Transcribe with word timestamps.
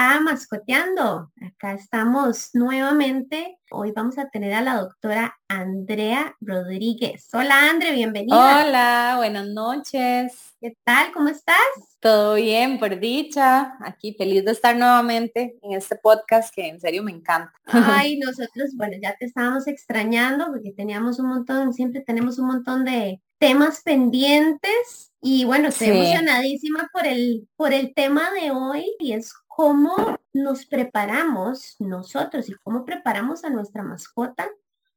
a 0.00 0.20
Mascoteando. 0.20 1.32
Acá 1.44 1.72
estamos 1.72 2.50
nuevamente. 2.52 3.58
Hoy 3.68 3.90
vamos 3.90 4.16
a 4.16 4.28
tener 4.28 4.54
a 4.54 4.62
la 4.62 4.76
doctora 4.76 5.36
Andrea 5.48 6.36
Rodríguez. 6.40 7.28
Hola, 7.32 7.68
Andre, 7.68 7.90
bienvenida. 7.90 8.36
Hola, 8.36 9.14
buenas 9.16 9.48
noches. 9.48 10.54
¿Qué 10.60 10.76
tal? 10.84 11.10
¿Cómo 11.10 11.28
estás? 11.28 11.56
Todo 11.98 12.36
bien, 12.36 12.78
por 12.78 13.00
dicha. 13.00 13.74
Aquí 13.80 14.14
feliz 14.14 14.44
de 14.44 14.52
estar 14.52 14.76
nuevamente 14.76 15.58
en 15.62 15.72
este 15.72 15.96
podcast 15.96 16.54
que 16.54 16.68
en 16.68 16.78
serio 16.78 17.02
me 17.02 17.10
encanta. 17.10 17.52
Ay, 17.66 18.18
nosotros, 18.18 18.76
bueno, 18.76 18.96
ya 19.02 19.16
te 19.16 19.24
estábamos 19.24 19.66
extrañando 19.66 20.46
porque 20.46 20.70
teníamos 20.70 21.18
un 21.18 21.26
montón, 21.26 21.72
siempre 21.72 22.02
tenemos 22.02 22.38
un 22.38 22.46
montón 22.46 22.84
de 22.84 23.20
temas 23.38 23.82
pendientes 23.82 25.12
y 25.20 25.44
bueno, 25.44 25.68
estoy 25.68 25.88
emocionadísima 25.88 26.88
por 26.92 27.04
el, 27.04 27.48
por 27.56 27.72
el 27.72 27.92
tema 27.94 28.30
de 28.30 28.52
hoy 28.52 28.86
y 29.00 29.12
es 29.12 29.32
cómo 29.58 30.20
nos 30.32 30.66
preparamos 30.66 31.74
nosotros 31.80 32.48
y 32.48 32.54
cómo 32.62 32.84
preparamos 32.84 33.42
a 33.42 33.50
nuestra 33.50 33.82
mascota 33.82 34.48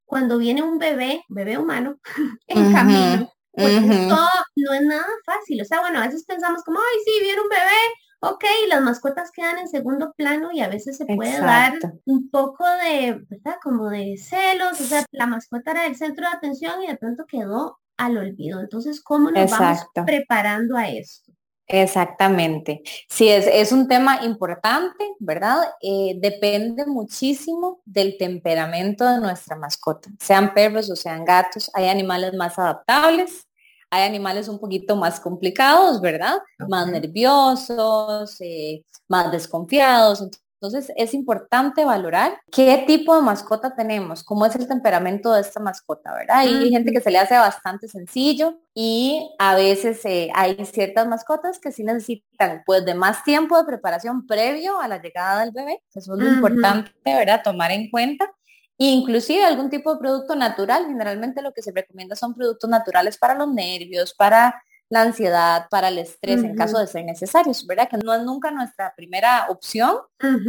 cuando 0.05 0.37
viene 0.37 0.61
un 0.61 0.77
bebé, 0.77 1.25
bebé 1.29 1.57
humano, 1.57 1.97
en 2.47 2.71
camino. 2.71 3.34
Porque 3.51 3.77
esto 3.77 4.17
no 4.57 4.73
es 4.73 4.81
nada 4.84 5.07
fácil. 5.25 5.59
O 5.63 5.65
sea, 5.65 5.79
bueno, 5.79 5.97
a 5.97 6.05
veces 6.05 6.25
pensamos 6.25 6.63
como, 6.63 6.77
ay, 6.77 6.99
sí, 7.03 7.11
viene 7.23 7.41
un 7.41 7.49
bebé, 7.49 7.81
ok, 8.20 8.43
las 8.70 8.81
mascotas 8.84 9.31
quedan 9.31 9.57
en 9.57 9.67
segundo 9.67 10.13
plano 10.15 10.51
y 10.51 10.62
a 10.62 10.70
veces 10.70 10.95
se 10.95 11.07
puede 11.07 11.39
dar 11.39 11.73
un 12.05 12.29
poco 12.29 12.63
de, 12.63 13.20
¿verdad? 13.29 13.55
Como 13.63 13.89
de 13.89 14.15
celos, 14.20 14.79
o 14.79 14.84
sea, 14.84 15.03
la 15.09 15.25
mascota 15.25 15.71
era 15.71 15.87
el 15.87 15.95
centro 15.95 16.29
de 16.29 16.35
atención 16.35 16.84
y 16.84 16.87
de 16.87 16.98
pronto 16.98 17.26
quedó 17.26 17.79
al 17.98 18.15
olvido. 18.15 18.59
Entonces, 18.59 19.01
¿cómo 19.01 19.32
nos 19.32 19.49
vamos 19.49 19.87
preparando 20.05 20.77
a 20.77 20.87
esto? 20.87 21.34
Exactamente. 21.67 22.81
Sí, 23.07 23.29
es, 23.29 23.48
es 23.48 23.71
un 23.71 23.87
tema 23.87 24.26
importante, 24.26 25.05
¿verdad? 25.20 25.57
Eh, 25.81 26.15
depende 26.20 26.85
muchísimo 26.85 27.81
del 27.85 28.17
temperamento 28.17 29.05
de 29.09 29.20
nuestra 29.20 29.55
mascota, 29.55 30.09
sean 30.20 30.54
perros 30.54 30.89
o 30.89 30.95
sean 30.95 31.23
gatos. 31.23 31.71
Hay 31.73 31.87
animales 31.87 32.34
más 32.34 32.59
adaptables, 32.59 33.48
hay 33.89 34.04
animales 34.04 34.49
un 34.49 34.59
poquito 34.59 34.95
más 34.98 35.20
complicados, 35.21 36.01
¿verdad? 36.01 36.39
Más 36.67 36.87
nerviosos, 36.87 38.35
eh, 38.41 38.84
más 39.07 39.32
desconfiados. 39.32 40.27
Entonces 40.62 40.93
es 40.95 41.15
importante 41.15 41.85
valorar 41.85 42.40
qué 42.51 42.84
tipo 42.85 43.15
de 43.15 43.23
mascota 43.23 43.73
tenemos, 43.76 44.23
cómo 44.23 44.45
es 44.45 44.55
el 44.55 44.67
temperamento 44.67 45.34
de 45.34 45.41
esta 45.41 45.59
mascota, 45.59 46.13
¿verdad? 46.13 46.37
Hay 46.37 46.70
gente 46.70 46.91
que 46.91 47.01
se 47.01 47.09
le 47.09 47.17
hace 47.17 47.35
bastante 47.35 47.87
sencillo 47.87 48.59
y 48.76 49.27
a 49.39 49.55
veces 49.55 50.05
eh, 50.05 50.29
hay 50.35 50.63
ciertas 50.65 51.07
mascotas 51.07 51.57
que 51.57 51.71
sí 51.71 51.84
necesitan 51.84 52.62
pues 52.63 52.85
de 52.85 52.93
más 52.93 53.23
tiempo 53.23 53.57
de 53.57 53.63
preparación 53.63 54.27
previo 54.27 54.79
a 54.79 54.87
la 54.87 55.01
llegada 55.01 55.41
del 55.41 55.51
bebé. 55.51 55.82
Eso 55.95 56.13
es 56.13 56.20
lo 56.20 56.32
importante, 56.32 56.91
¿verdad? 57.04 57.41
Tomar 57.43 57.71
en 57.71 57.89
cuenta. 57.89 58.32
Inclusive 58.77 59.43
algún 59.43 59.71
tipo 59.71 59.91
de 59.93 59.99
producto 59.99 60.35
natural, 60.35 60.85
generalmente 60.85 61.41
lo 61.41 61.54
que 61.54 61.63
se 61.63 61.71
recomienda 61.71 62.15
son 62.15 62.35
productos 62.35 62.70
naturales 62.70 63.17
para 63.17 63.34
los 63.34 63.51
nervios, 63.51 64.13
para 64.13 64.62
la 64.91 65.03
ansiedad, 65.03 65.67
para 65.69 65.88
el 65.88 65.97
estrés 65.97 66.44
en 66.44 66.53
caso 66.53 66.78
de 66.78 66.85
ser 66.85 67.06
necesarios, 67.06 67.66
¿verdad? 67.66 67.88
Que 67.89 67.97
no 67.97 68.13
es 68.13 68.23
nunca 68.23 68.51
nuestra 68.51 68.94
primera 68.94 69.45
opción, 69.47 69.95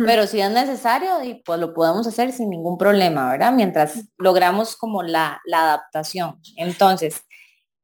pero 0.04 0.26
si 0.26 0.40
es 0.40 0.50
necesario, 0.50 1.22
y 1.22 1.34
pues 1.44 1.60
lo 1.60 1.72
podemos 1.72 2.08
hacer 2.08 2.32
sin 2.32 2.50
ningún 2.50 2.76
problema, 2.76 3.30
¿verdad? 3.30 3.52
Mientras 3.52 4.04
logramos 4.18 4.76
como 4.76 5.04
la, 5.04 5.40
la 5.44 5.62
adaptación. 5.62 6.40
Entonces, 6.56 7.22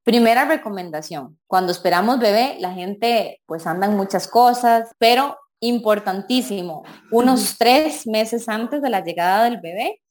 primera 0.02 0.46
recomendación, 0.46 1.38
cuando 1.46 1.70
esperamos 1.70 2.18
bebé, 2.18 2.56
la 2.58 2.72
gente 2.72 3.40
pues 3.46 3.64
anda 3.64 3.86
en 3.86 3.96
muchas 3.96 4.26
cosas, 4.26 4.90
pero 4.98 5.38
importantísimo, 5.60 6.82
unos 7.12 7.56
tres 7.56 8.04
meses 8.04 8.48
antes 8.48 8.82
de 8.82 8.90
la 8.90 9.04
llegada 9.04 9.44
del 9.44 9.60
bebé, 9.60 10.02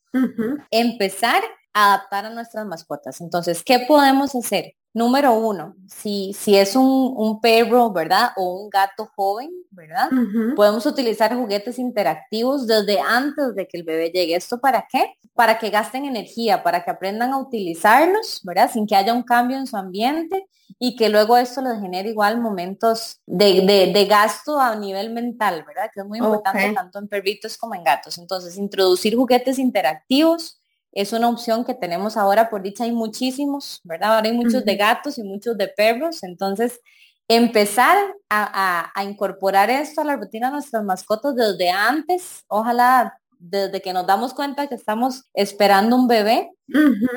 empezar 0.72 1.44
a 1.74 1.94
adaptar 1.96 2.26
a 2.26 2.30
nuestras 2.30 2.66
mascotas. 2.66 3.20
Entonces, 3.20 3.64
¿qué 3.66 3.80
podemos 3.86 4.34
hacer? 4.34 4.76
Número 4.98 5.32
uno, 5.36 5.76
si, 5.88 6.34
si 6.34 6.58
es 6.58 6.76
un, 6.76 7.40
perro, 7.40 7.92
¿verdad? 7.92 8.32
O 8.36 8.64
un 8.64 8.68
gato 8.68 9.12
joven, 9.16 9.52
¿verdad? 9.70 10.10
Podemos 10.56 10.88
utilizar 10.88 11.36
juguetes 11.36 11.78
interactivos 11.78 12.66
desde 12.66 13.00
antes 13.00 13.54
de 13.54 13.68
que 13.68 13.78
el 13.78 13.84
bebé 13.84 14.10
llegue. 14.10 14.36
¿Esto 14.36 14.60
para 14.60 14.88
qué? 14.92 15.14
Para 15.36 15.60
que 15.60 15.70
gasten 15.70 16.06
energía, 16.06 16.64
para 16.64 16.84
que 16.84 16.90
aprendan 16.90 17.32
a 17.32 17.38
utilizarlos, 17.38 18.42
¿verdad? 18.44 18.72
Sin 18.74 18.88
que 18.88 18.96
haya 18.96 19.14
un 19.14 19.22
cambio 19.22 19.60
en 19.60 19.68
su 19.68 19.78
ambiente 19.78 20.48
y 20.80 20.96
que 20.96 21.10
luego 21.10 21.38
esto 21.38 21.62
les 21.62 21.80
genere 21.80 22.10
igual 22.10 22.42
momentos 22.42 23.20
de, 23.28 24.08
gasto 24.10 24.60
a 24.60 24.76
nivel 24.76 25.12
mental, 25.12 25.64
¿verdad? 25.64 25.92
Que 25.94 26.00
es 26.00 26.08
muy 26.08 26.18
importante 26.18 26.74
tanto 26.74 26.98
en 26.98 27.08
perritos 27.08 27.56
como 27.56 27.76
en 27.76 27.84
gatos. 27.84 28.18
Entonces, 28.18 28.58
introducir 28.58 29.16
juguetes 29.16 29.60
interactivos 29.60 30.57
es 30.92 31.14
una 31.14 31.30
opción 31.30 31.66
que 31.66 31.74
tenemos 31.74 32.18
ahora, 32.18 32.50
por 32.50 32.62
dicha 32.62 32.84
hay 32.84 32.92
muchísimos, 32.92 33.82
¿verdad? 33.84 34.16
Ahora 34.16 34.30
hay 34.30 34.36
muchos 34.36 34.66
de 34.66 34.76
gatos 34.76 35.18
y 35.18 35.24
muchos 35.24 35.58
de 35.58 35.68
perros, 35.68 36.24
entonces 36.24 36.80
empezar 37.28 37.98
a, 38.30 38.92
incorporar 39.04 39.70
esto 39.70 40.02
a 40.02 40.06
la 40.06 40.16
rutina 40.16 40.48
de 40.48 40.54
nuestras 40.54 40.84
mascotas 40.84 41.36
desde 41.36 41.70
antes, 41.70 42.46
ojalá 42.48 43.20
desde 43.40 43.82
que 43.82 43.94
nos 43.94 44.08
damos 44.08 44.34
cuenta 44.34 44.68
que 44.68 44.76
estamos 44.76 45.26
esperando 45.34 45.96
un 45.96 46.08
bebé, 46.08 46.52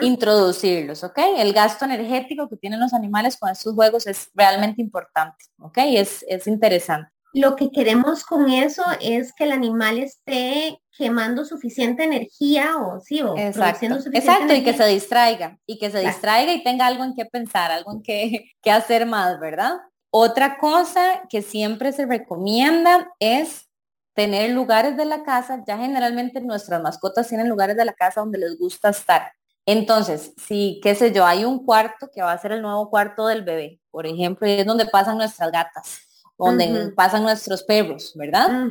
introducirlos, 0.03 1.03
¿ok? 1.03 1.19
El 1.39 1.53
gasto 1.53 1.85
energético 1.85 2.49
que 2.49 2.57
tienen 2.57 2.81
los 2.81 2.93
animales 2.93 3.39
con 3.39 3.51
estos 3.51 3.75
juegos 3.75 4.07
es 4.07 4.31
realmente 4.35 4.83
importante, 4.83 5.47
¿ok? 5.59 5.79
Es, 5.79 6.25
es 6.29 6.47
interesante 6.47 7.11
lo 7.33 7.57
que 7.57 7.71
queremos 7.71 8.25
con 8.25 8.51
eso 8.51 8.83
es 9.01 9.33
que 9.33 9.45
el 9.45 9.53
animal 9.53 9.99
esté 9.99 10.81
quemando 10.97 11.45
suficiente 11.45 12.05
energía 12.05 12.77
o 12.77 13.01
sí, 13.01 13.23
o 13.23 13.37
Exacto, 13.37 13.87
Exacto 14.13 14.55
y 14.55 14.65
que 14.65 14.75
se 14.75 14.87
distraiga, 14.87 15.59
y 15.65 15.79
que 15.79 15.91
se 15.91 16.01
distraiga 16.01 16.53
y 16.53 16.63
tenga 16.63 16.87
algo 16.87 17.05
en 17.05 17.15
qué 17.15 17.25
pensar, 17.25 17.71
algo 17.71 17.93
en 17.93 18.03
qué, 18.03 18.51
qué 18.63 18.71
hacer 18.71 19.07
más, 19.07 19.39
¿verdad? 19.39 19.75
Otra 20.11 20.59
cosa 20.59 21.23
que 21.29 21.41
siempre 21.41 21.93
se 21.93 22.05
recomienda 22.05 23.09
es 23.21 23.69
tener 24.15 24.51
lugares 24.51 24.97
de 24.97 25.05
la 25.05 25.23
casa, 25.23 25.63
ya 25.67 25.79
generalmente 25.79 26.41
nuestras 26.41 26.83
mascotas 26.83 27.29
tienen 27.29 27.49
lugares 27.49 27.77
de 27.77 27.85
la 27.85 27.93
casa 27.93 28.21
donde 28.21 28.39
les 28.39 28.59
gusta 28.59 28.91
estar. 28.91 29.33
Entonces, 29.67 30.33
si, 30.37 30.81
qué 30.83 30.97
sé 30.97 31.13
yo, 31.13 31.25
hay 31.25 31.45
un 31.45 31.65
cuarto 31.65 32.11
que 32.13 32.23
va 32.23 32.33
a 32.33 32.39
ser 32.39 32.53
el 32.53 32.63
nuevo 32.63 32.91
cuarto 32.91 33.29
del 33.29 33.43
bebé, 33.43 33.81
por 33.91 34.07
ejemplo, 34.07 34.49
y 34.49 34.53
es 34.53 34.67
donde 34.67 34.87
pasan 34.87 35.17
nuestras 35.17 35.53
gatas 35.53 36.10
donde 36.45 36.93
pasan 36.97 37.23
nuestros 37.23 37.63
perros, 37.63 38.13
¿verdad? 38.15 38.69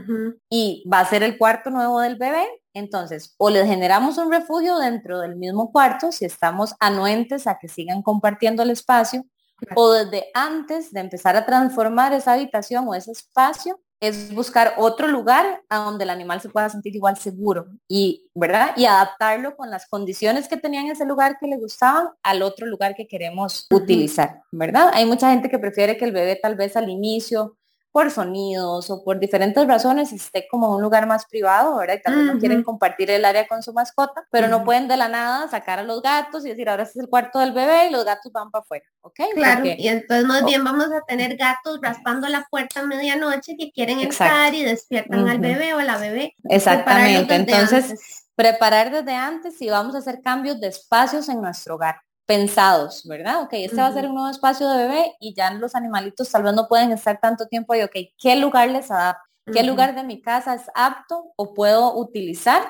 Y 0.49 0.83
va 0.91 1.01
a 1.01 1.05
ser 1.05 1.23
el 1.23 1.37
cuarto 1.37 1.69
nuevo 1.69 1.99
del 1.99 2.15
bebé. 2.15 2.45
Entonces, 2.73 3.35
o 3.37 3.49
les 3.49 3.67
generamos 3.67 4.17
un 4.17 4.31
refugio 4.31 4.77
dentro 4.77 5.19
del 5.19 5.35
mismo 5.35 5.71
cuarto 5.71 6.11
si 6.11 6.25
estamos 6.25 6.75
anuentes 6.79 7.47
a 7.47 7.57
que 7.59 7.67
sigan 7.67 8.01
compartiendo 8.01 8.63
el 8.63 8.69
espacio, 8.69 9.25
o 9.75 9.91
desde 9.91 10.27
antes 10.33 10.91
de 10.91 11.01
empezar 11.01 11.35
a 11.35 11.45
transformar 11.45 12.13
esa 12.13 12.33
habitación 12.33 12.87
o 12.87 12.95
ese 12.95 13.11
espacio, 13.11 13.79
es 14.01 14.33
buscar 14.33 14.75
otro 14.77 15.07
lugar 15.07 15.61
a 15.67 15.77
donde 15.79 16.05
el 16.05 16.09
animal 16.09 16.39
se 16.39 16.49
pueda 16.49 16.69
sentir 16.69 16.95
igual 16.95 17.17
seguro 17.17 17.67
y, 17.87 18.29
¿verdad? 18.33 18.71
Y 18.77 18.85
adaptarlo 18.85 19.57
con 19.57 19.69
las 19.69 19.87
condiciones 19.87 20.47
que 20.47 20.55
tenía 20.57 20.81
en 20.81 20.91
ese 20.91 21.05
lugar 21.05 21.37
que 21.37 21.47
le 21.47 21.57
gustaban 21.57 22.07
al 22.23 22.41
otro 22.41 22.65
lugar 22.65 22.95
que 22.95 23.07
queremos 23.07 23.67
utilizar, 23.71 24.41
¿verdad? 24.51 24.91
Hay 24.93 25.05
mucha 25.05 25.31
gente 25.31 25.49
que 25.49 25.59
prefiere 25.59 25.97
que 25.97 26.05
el 26.05 26.13
bebé 26.13 26.39
tal 26.41 26.55
vez 26.55 26.77
al 26.77 26.89
inicio 26.89 27.57
por 27.91 28.11
sonidos 28.11 28.89
o 28.89 29.03
por 29.03 29.19
diferentes 29.19 29.65
razones 29.65 30.13
esté 30.13 30.47
como 30.49 30.75
un 30.75 30.81
lugar 30.81 31.07
más 31.07 31.25
privado, 31.25 31.77
¿verdad? 31.77 31.95
Y 31.95 32.01
tal 32.01 32.15
vez 32.15 32.25
no 32.25 32.39
quieren 32.39 32.63
compartir 32.63 33.09
el 33.09 33.25
área 33.25 33.47
con 33.47 33.63
su 33.63 33.73
mascota, 33.73 34.27
pero 34.31 34.47
no 34.47 34.63
pueden 34.63 34.87
de 34.87 34.97
la 34.97 35.07
nada 35.07 35.47
sacar 35.47 35.79
a 35.79 35.83
los 35.83 36.01
gatos 36.01 36.45
y 36.45 36.49
decir, 36.49 36.69
ahora 36.69 36.83
este 36.83 36.99
es 36.99 37.03
el 37.03 37.09
cuarto 37.09 37.39
del 37.39 37.51
bebé 37.51 37.87
y 37.87 37.91
los 37.91 38.05
gatos 38.05 38.31
van 38.31 38.51
para 38.51 38.61
afuera, 38.61 38.85
¿ok? 39.01 39.19
Claro, 39.33 39.65
y 39.65 39.87
entonces 39.87 40.25
más 40.25 40.45
bien 40.45 40.63
vamos 40.63 40.87
a 40.91 41.01
tener 41.07 41.35
gatos 41.35 41.79
raspando 41.81 42.27
la 42.29 42.47
puerta 42.49 42.81
a 42.81 42.85
medianoche 42.85 43.55
que 43.57 43.71
quieren 43.71 43.99
estar 43.99 44.53
y 44.53 44.63
despiertan 44.63 45.27
al 45.27 45.39
bebé 45.39 45.73
o 45.73 45.79
a 45.79 45.83
la 45.83 45.97
bebé. 45.97 46.35
Exactamente, 46.43 47.35
entonces 47.35 47.95
preparar 48.35 48.91
desde 48.91 49.15
antes 49.15 49.61
y 49.61 49.69
vamos 49.69 49.95
a 49.95 49.97
hacer 49.97 50.21
cambios 50.21 50.59
de 50.61 50.67
espacios 50.67 51.27
en 51.27 51.41
nuestro 51.41 51.75
hogar 51.75 51.95
pensados, 52.29 53.07
¿verdad? 53.07 53.41
Ok, 53.41 53.53
este 53.53 53.77
va 53.77 53.87
a 53.87 53.91
ser 53.91 54.05
un 54.05 54.13
nuevo 54.13 54.29
espacio 54.29 54.69
de 54.69 54.85
bebé 54.85 55.15
y 55.19 55.33
ya 55.33 55.51
los 55.51 55.73
animalitos 55.73 56.29
tal 56.29 56.43
vez 56.43 56.53
no 56.53 56.67
pueden 56.67 56.91
estar 56.91 57.19
tanto 57.19 57.47
tiempo 57.47 57.73
ahí, 57.73 57.81
ok, 57.81 57.95
¿qué 58.19 58.35
lugar 58.35 58.69
les 58.69 58.91
adapta? 58.91 59.23
¿Qué 59.51 59.63
lugar 59.63 59.95
de 59.95 60.03
mi 60.03 60.21
casa 60.21 60.53
es 60.53 60.69
apto 60.75 61.33
o 61.35 61.55
puedo 61.55 61.97
utilizar 61.97 62.61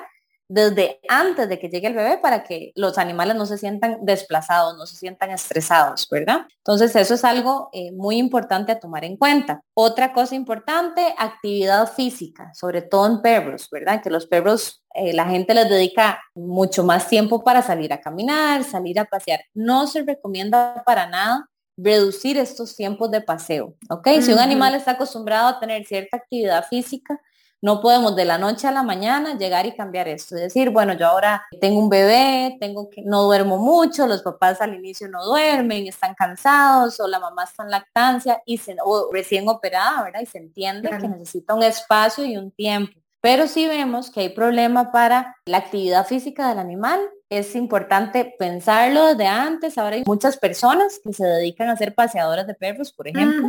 desde 0.50 0.98
antes 1.08 1.48
de 1.48 1.60
que 1.60 1.68
llegue 1.68 1.86
el 1.86 1.94
bebé 1.94 2.18
para 2.18 2.42
que 2.42 2.72
los 2.74 2.98
animales 2.98 3.36
no 3.36 3.46
se 3.46 3.56
sientan 3.56 3.98
desplazados, 4.02 4.76
no 4.76 4.84
se 4.84 4.96
sientan 4.96 5.30
estresados, 5.30 6.08
¿verdad? 6.10 6.40
Entonces 6.56 6.96
eso 6.96 7.14
es 7.14 7.22
algo 7.22 7.68
eh, 7.72 7.92
muy 7.92 8.16
importante 8.16 8.72
a 8.72 8.80
tomar 8.80 9.04
en 9.04 9.16
cuenta. 9.16 9.62
Otra 9.74 10.12
cosa 10.12 10.34
importante, 10.34 11.14
actividad 11.16 11.86
física, 11.92 12.52
sobre 12.52 12.82
todo 12.82 13.06
en 13.06 13.22
perros, 13.22 13.68
¿verdad? 13.70 14.02
Que 14.02 14.10
los 14.10 14.26
perros, 14.26 14.82
eh, 14.96 15.12
la 15.12 15.26
gente 15.26 15.54
les 15.54 15.68
dedica 15.68 16.20
mucho 16.34 16.82
más 16.82 17.06
tiempo 17.06 17.44
para 17.44 17.62
salir 17.62 17.92
a 17.92 18.00
caminar, 18.00 18.64
salir 18.64 18.98
a 18.98 19.04
pasear. 19.04 19.42
No 19.54 19.86
se 19.86 20.02
recomienda 20.02 20.82
para 20.84 21.06
nada 21.06 21.48
reducir 21.76 22.36
estos 22.36 22.74
tiempos 22.74 23.12
de 23.12 23.20
paseo, 23.20 23.76
¿ok? 23.88 24.08
Si 24.20 24.32
un 24.32 24.40
animal 24.40 24.74
está 24.74 24.92
acostumbrado 24.92 25.46
a 25.46 25.60
tener 25.60 25.86
cierta 25.86 26.16
actividad 26.16 26.66
física, 26.68 27.20
No 27.62 27.80
podemos 27.80 28.16
de 28.16 28.24
la 28.24 28.38
noche 28.38 28.66
a 28.66 28.72
la 28.72 28.82
mañana 28.82 29.36
llegar 29.36 29.66
y 29.66 29.74
cambiar 29.74 30.08
esto. 30.08 30.34
Es 30.36 30.42
decir, 30.42 30.70
bueno, 30.70 30.94
yo 30.94 31.06
ahora 31.06 31.44
tengo 31.60 31.78
un 31.78 31.90
bebé, 31.90 32.56
tengo 32.58 32.88
que, 32.88 33.02
no 33.02 33.22
duermo 33.22 33.58
mucho, 33.58 34.06
los 34.06 34.22
papás 34.22 34.60
al 34.60 34.74
inicio 34.74 35.08
no 35.08 35.24
duermen, 35.24 35.86
están 35.86 36.14
cansados 36.14 36.98
o 37.00 37.06
la 37.06 37.18
mamá 37.18 37.44
está 37.44 37.62
en 37.62 37.70
lactancia 37.70 38.42
y 38.46 38.58
se, 38.58 38.76
o 38.82 39.10
recién 39.12 39.48
operada, 39.48 40.04
¿verdad? 40.04 40.20
Y 40.22 40.26
se 40.26 40.38
entiende 40.38 40.88
que 40.88 41.08
necesita 41.08 41.54
un 41.54 41.62
espacio 41.62 42.24
y 42.24 42.36
un 42.36 42.50
tiempo. 42.50 42.98
Pero 43.20 43.46
si 43.46 43.66
vemos 43.66 44.10
que 44.10 44.20
hay 44.20 44.28
problema 44.30 44.92
para 44.92 45.36
la 45.44 45.58
actividad 45.58 46.06
física 46.06 46.48
del 46.48 46.58
animal, 46.58 47.00
es 47.30 47.54
importante 47.54 48.34
pensarlo 48.38 49.06
desde 49.06 49.28
antes. 49.28 49.78
Ahora 49.78 49.94
hay 49.94 50.02
muchas 50.04 50.36
personas 50.36 51.00
que 51.02 51.12
se 51.12 51.24
dedican 51.24 51.68
a 51.68 51.76
ser 51.76 51.94
paseadoras 51.94 52.46
de 52.46 52.54
perros, 52.54 52.92
por 52.92 53.06
ejemplo. 53.06 53.48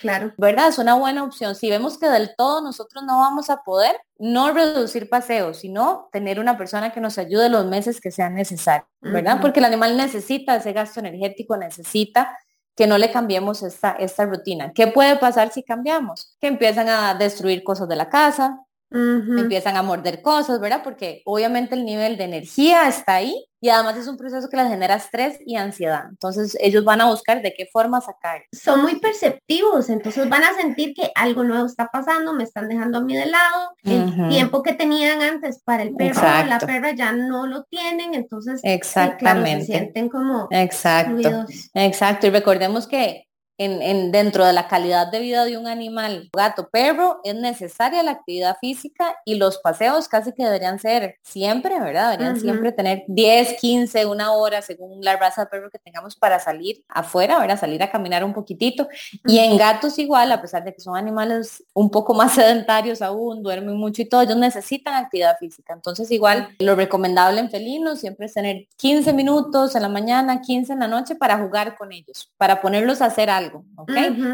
claro. 0.00 0.32
¿Verdad? 0.36 0.68
Es 0.68 0.78
una 0.78 0.94
buena 0.94 1.22
opción. 1.22 1.54
Si 1.54 1.70
vemos 1.70 1.96
que 1.96 2.08
del 2.08 2.34
todo 2.36 2.60
nosotros 2.60 3.04
no 3.04 3.18
vamos 3.20 3.48
a 3.48 3.62
poder, 3.62 3.96
no 4.18 4.52
reducir 4.52 5.08
paseos, 5.08 5.58
sino 5.58 6.08
tener 6.12 6.40
una 6.40 6.58
persona 6.58 6.92
que 6.92 7.00
nos 7.00 7.18
ayude 7.18 7.48
los 7.48 7.64
meses 7.66 8.00
que 8.00 8.10
sean 8.10 8.34
necesarios, 8.34 8.88
¿verdad? 9.00 9.40
Porque 9.40 9.60
el 9.60 9.64
animal 9.64 9.96
necesita 9.96 10.56
ese 10.56 10.72
gasto 10.72 10.98
energético, 10.98 11.56
necesita 11.56 12.36
que 12.74 12.86
no 12.86 12.98
le 12.98 13.12
cambiemos 13.12 13.62
esta, 13.62 13.92
esta 13.92 14.26
rutina. 14.26 14.72
¿Qué 14.74 14.88
puede 14.88 15.16
pasar 15.16 15.52
si 15.52 15.62
cambiamos? 15.62 16.36
Que 16.40 16.48
empiezan 16.48 16.88
a 16.88 17.14
destruir 17.14 17.62
cosas 17.62 17.88
de 17.88 17.96
la 17.96 18.08
casa, 18.08 18.60
empiezan 18.92 19.76
a 19.76 19.82
morder 19.82 20.22
cosas, 20.22 20.60
¿verdad? 20.60 20.82
Porque 20.82 21.22
obviamente 21.24 21.74
el 21.74 21.84
nivel 21.84 22.16
de 22.16 22.24
energía 22.24 22.88
está 22.88 23.14
ahí 23.14 23.44
y 23.62 23.68
además 23.68 23.96
es 23.98 24.08
un 24.08 24.16
proceso 24.16 24.48
que 24.48 24.56
les 24.56 24.68
genera 24.68 24.94
estrés 24.94 25.38
y 25.44 25.56
ansiedad. 25.56 26.04
Entonces 26.08 26.56
ellos 26.60 26.84
van 26.84 27.00
a 27.00 27.06
buscar 27.06 27.42
de 27.42 27.52
qué 27.52 27.66
forma 27.70 28.00
sacar. 28.00 28.42
Son 28.52 28.80
muy 28.82 28.98
perceptivos, 28.98 29.90
entonces 29.90 30.28
van 30.28 30.44
a 30.44 30.54
sentir 30.54 30.94
que 30.94 31.10
algo 31.14 31.44
nuevo 31.44 31.66
está 31.66 31.88
pasando, 31.92 32.32
me 32.32 32.44
están 32.44 32.68
dejando 32.68 32.98
a 32.98 33.00
mí 33.02 33.14
de 33.14 33.26
lado, 33.26 33.70
el 33.84 34.28
tiempo 34.28 34.62
que 34.62 34.72
tenían 34.72 35.20
antes 35.20 35.60
para 35.62 35.82
el 35.82 35.94
perro 35.94 36.20
la 36.22 36.58
perra 36.58 36.92
ya 36.94 37.12
no 37.12 37.46
lo 37.46 37.64
tienen, 37.64 38.14
entonces 38.14 38.60
Exactamente. 38.64 39.66
se 39.66 39.72
sienten 39.72 40.08
como 40.08 40.48
Exacto. 40.50 41.46
Exacto. 41.74 42.26
Y 42.26 42.30
recordemos 42.30 42.86
que 42.86 43.29
en, 43.62 44.10
dentro 44.10 44.46
de 44.46 44.54
la 44.54 44.68
calidad 44.68 45.08
de 45.08 45.20
vida 45.20 45.44
de 45.44 45.58
un 45.58 45.66
animal, 45.66 46.30
gato, 46.32 46.70
perro, 46.70 47.20
es 47.24 47.34
necesaria 47.34 48.02
la 48.02 48.12
actividad 48.12 48.56
física 48.58 49.16
y 49.26 49.34
los 49.34 49.58
paseos 49.58 50.08
casi 50.08 50.32
que 50.32 50.44
deberían 50.44 50.78
ser 50.78 51.16
siempre, 51.22 51.78
¿verdad? 51.78 52.12
Deberían 52.12 52.40
siempre 52.40 52.72
tener 52.72 53.04
10, 53.06 53.60
15, 53.60 54.06
una 54.06 54.32
hora 54.32 54.62
según 54.62 55.02
la 55.02 55.16
raza 55.18 55.42
de 55.42 55.48
perro 55.48 55.68
que 55.70 55.78
tengamos 55.78 56.16
para 56.16 56.38
salir 56.38 56.82
afuera, 56.88 57.38
¿verdad? 57.38 57.60
Salir 57.60 57.82
a 57.82 57.90
caminar 57.90 58.24
un 58.24 58.32
poquitito. 58.32 58.88
Y 59.26 59.38
en 59.40 59.58
gatos 59.58 59.98
igual, 59.98 60.32
a 60.32 60.40
pesar 60.40 60.64
de 60.64 60.72
que 60.72 60.80
son 60.80 60.96
animales 60.96 61.62
un 61.74 61.90
poco 61.90 62.14
más 62.14 62.32
sedentarios 62.36 63.02
aún, 63.02 63.42
duermen 63.42 63.76
mucho 63.76 64.00
y 64.00 64.06
todo, 64.06 64.22
ellos 64.22 64.38
necesitan 64.38 64.94
actividad 64.94 65.36
física. 65.38 65.74
Entonces 65.74 66.10
igual 66.10 66.48
lo 66.60 66.76
recomendable 66.76 67.40
en 67.40 67.50
felinos 67.50 68.00
siempre 68.00 68.24
es 68.24 68.32
tener 68.32 68.68
15 68.78 69.12
minutos 69.12 69.74
en 69.76 69.82
la 69.82 69.90
mañana, 69.90 70.40
15 70.40 70.72
en 70.72 70.78
la 70.78 70.88
noche 70.88 71.14
para 71.14 71.36
jugar 71.36 71.76
con 71.76 71.92
ellos, 71.92 72.32
para 72.38 72.62
ponerlos 72.62 73.02
a 73.02 73.06
hacer 73.06 73.28
algo 73.28 73.49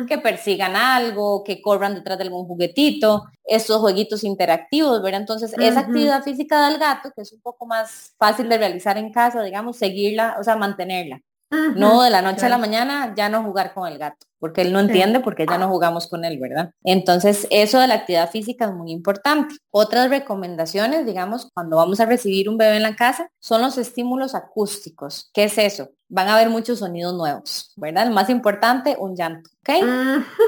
que 0.08 0.18
persigan 0.18 0.76
algo, 0.76 1.44
que 1.44 1.60
corran 1.62 1.94
detrás 1.94 2.18
de 2.18 2.24
algún 2.24 2.46
juguetito, 2.46 3.24
esos 3.44 3.80
jueguitos 3.80 4.24
interactivos, 4.24 5.02
¿verdad? 5.02 5.20
Entonces, 5.20 5.54
esa 5.58 5.80
actividad 5.80 6.22
física 6.22 6.68
del 6.68 6.78
gato, 6.78 7.10
que 7.14 7.22
es 7.22 7.32
un 7.32 7.40
poco 7.40 7.66
más 7.66 8.14
fácil 8.18 8.48
de 8.48 8.58
realizar 8.58 8.98
en 8.98 9.12
casa, 9.12 9.42
digamos, 9.42 9.76
seguirla, 9.76 10.36
o 10.38 10.44
sea, 10.44 10.56
mantenerla. 10.56 11.20
No 11.48 12.02
de 12.02 12.10
la 12.10 12.22
noche 12.22 12.46
a 12.46 12.48
la 12.48 12.58
mañana 12.58 13.14
ya 13.16 13.28
no 13.28 13.44
jugar 13.44 13.72
con 13.72 13.86
el 13.86 13.98
gato, 13.98 14.26
porque 14.40 14.62
él 14.62 14.72
no 14.72 14.80
entiende 14.80 15.20
porque 15.20 15.46
ya 15.48 15.58
no 15.58 15.68
jugamos 15.68 16.08
con 16.08 16.24
él, 16.24 16.40
¿verdad? 16.40 16.72
Entonces, 16.82 17.46
eso 17.50 17.78
de 17.78 17.86
la 17.86 17.94
actividad 17.94 18.30
física 18.30 18.64
es 18.64 18.72
muy 18.72 18.90
importante. 18.90 19.54
Otras 19.70 20.10
recomendaciones, 20.10 21.06
digamos, 21.06 21.48
cuando 21.54 21.76
vamos 21.76 22.00
a 22.00 22.06
recibir 22.06 22.48
un 22.48 22.58
bebé 22.58 22.76
en 22.76 22.82
la 22.82 22.96
casa, 22.96 23.30
son 23.38 23.62
los 23.62 23.78
estímulos 23.78 24.34
acústicos. 24.34 25.30
¿Qué 25.32 25.44
es 25.44 25.56
eso? 25.56 25.90
Van 26.08 26.28
a 26.28 26.34
haber 26.34 26.48
muchos 26.48 26.78
sonidos 26.78 27.14
nuevos, 27.14 27.72
¿verdad? 27.76 28.06
El 28.06 28.12
más 28.12 28.30
importante, 28.30 28.96
un 28.98 29.16
llanto, 29.16 29.50
¿ok? 29.60 29.84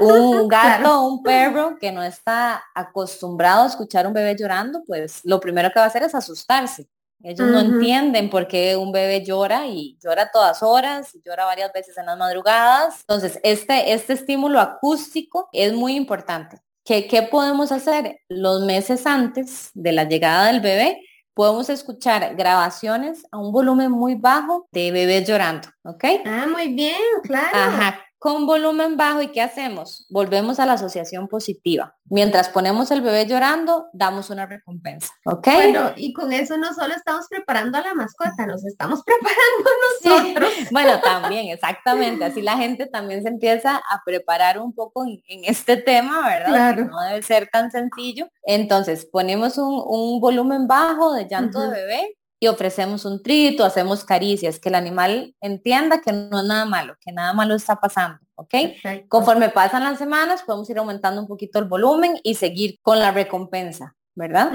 Un 0.01 0.49
gato 0.49 1.03
un 1.03 1.23
perro 1.23 1.77
que 1.81 1.91
no 1.91 2.03
está 2.03 2.63
acostumbrado 2.75 3.65
a 3.65 3.67
escuchar 3.67 4.07
un 4.07 4.13
bebé 4.13 4.37
llorando, 4.39 4.83
pues 4.87 5.21
lo 5.25 5.41
primero 5.41 5.71
que 5.71 5.81
va 5.81 5.85
a 5.85 5.89
hacer 5.89 6.05
es 6.05 6.15
asustarse. 6.15 6.89
Ellos 7.23 7.49
no 7.49 7.59
entienden 7.59 8.31
por 8.31 8.47
qué 8.47 8.77
un 8.77 8.93
bebé 8.93 9.25
llora 9.25 9.67
y 9.67 9.99
llora 10.01 10.31
todas 10.31 10.63
horas, 10.63 11.13
y 11.15 11.23
llora 11.25 11.45
varias 11.47 11.73
veces 11.73 11.99
en 11.99 12.07
las 12.07 12.17
madrugadas. 12.17 13.01
Entonces, 13.01 13.41
este, 13.43 13.93
este 13.93 14.13
estímulo 14.13 14.61
acústico 14.61 15.49
es 15.53 15.73
muy 15.73 15.97
importante. 15.97 16.61
¿Qué, 16.85 17.09
¿Qué 17.09 17.23
podemos 17.23 17.73
hacer? 17.73 18.21
Los 18.29 18.63
meses 18.63 19.05
antes 19.05 19.71
de 19.75 19.93
la 19.93 20.05
llegada 20.05 20.47
del 20.47 20.61
bebé, 20.61 21.03
podemos 21.39 21.71
escuchar 21.71 22.35
grabaciones 22.35 23.25
a 23.31 23.39
un 23.39 23.53
volumen 23.53 23.93
muy 23.93 24.17
bajo 24.17 24.67
de 24.73 24.91
bebés 24.91 25.25
llorando, 25.25 25.69
¿ok? 25.85 26.05
Ah, 26.27 26.49
muy 26.51 26.75
bien, 26.75 26.99
claro. 27.23 27.57
Ajá, 27.57 28.01
con 28.19 28.47
volumen 28.47 28.97
bajo 28.97 29.23
y 29.23 29.29
¿qué 29.29 29.41
hacemos? 29.41 30.07
Volvemos 30.11 30.59
a 30.59 30.67
la 30.67 30.73
asociación 30.73 31.29
positiva. 31.29 31.97
Mientras 32.11 32.49
ponemos 32.49 32.91
el 32.91 33.03
bebé 33.03 33.27
llorando, 33.27 33.89
damos 33.93 34.31
una 34.31 34.47
recompensa. 34.47 35.13
¿Ok? 35.25 35.47
Bueno, 35.47 35.93
y 35.95 36.13
con 36.13 36.33
eso 36.33 36.57
no 36.57 36.73
solo 36.75 36.95
estamos 36.95 37.27
preparando 37.29 37.79
a 37.79 37.83
la 37.83 37.95
mascota, 37.95 38.47
nos 38.47 38.65
estamos 38.65 39.03
preparando 40.03 40.31
nosotros. 40.33 40.71
Bueno, 40.71 41.01
también, 41.01 41.49
exactamente. 41.49 42.25
Así 42.25 42.43
la 42.43 42.57
gente 42.57 42.87
también 42.87 43.23
se 43.23 43.29
empieza 43.29 43.77
a 43.77 44.03
preparar 44.05 44.59
un 44.59 44.73
poco 44.73 45.05
en, 45.05 45.45
este 45.45 45.77
tema, 45.77 46.27
¿verdad? 46.27 46.49
Claro. 46.49 46.85
no 46.87 47.01
debe 47.03 47.23
ser 47.23 47.49
tan 47.53 47.71
sencillo. 47.71 48.29
Entonces, 48.43 49.07
ponemos 49.07 49.59
un, 49.59 50.21
volumen 50.21 50.67
bajo 50.67 51.13
de 51.13 51.29
llanto 51.29 51.61
de 51.61 51.71
bebé 51.71 52.18
y 52.41 52.47
ofrecemos 52.47 53.05
un 53.05 53.23
trito, 53.23 53.65
hacemos 53.65 54.05
caricias, 54.05 54.59
que 54.59 54.69
el 54.69 54.75
animal 54.75 55.35
entienda 55.41 56.01
que 56.01 56.13
no 56.13 56.41
es 56.41 56.47
nada 56.47 56.65
malo, 56.65 56.95
que 57.01 57.13
nada 57.13 57.33
malo 57.33 57.55
está 57.55 57.77
pasando, 57.77 58.19
¿ok? 58.37 58.55
Conforme 59.09 59.49
pasan 59.49 59.85
las 59.85 59.99
semanas, 59.99 60.43
podemos 60.43 60.69
ir 60.71 60.79
aumentando 60.79 61.21
un 61.21 61.27
poquito 61.27 61.59
el 61.59 61.65
volumen 61.65 62.19
y 62.23 62.37
seguir 62.37 62.79
con 62.83 62.99
la 63.01 63.11
recompensa, 63.11 63.97
¿verdad? 64.15 64.53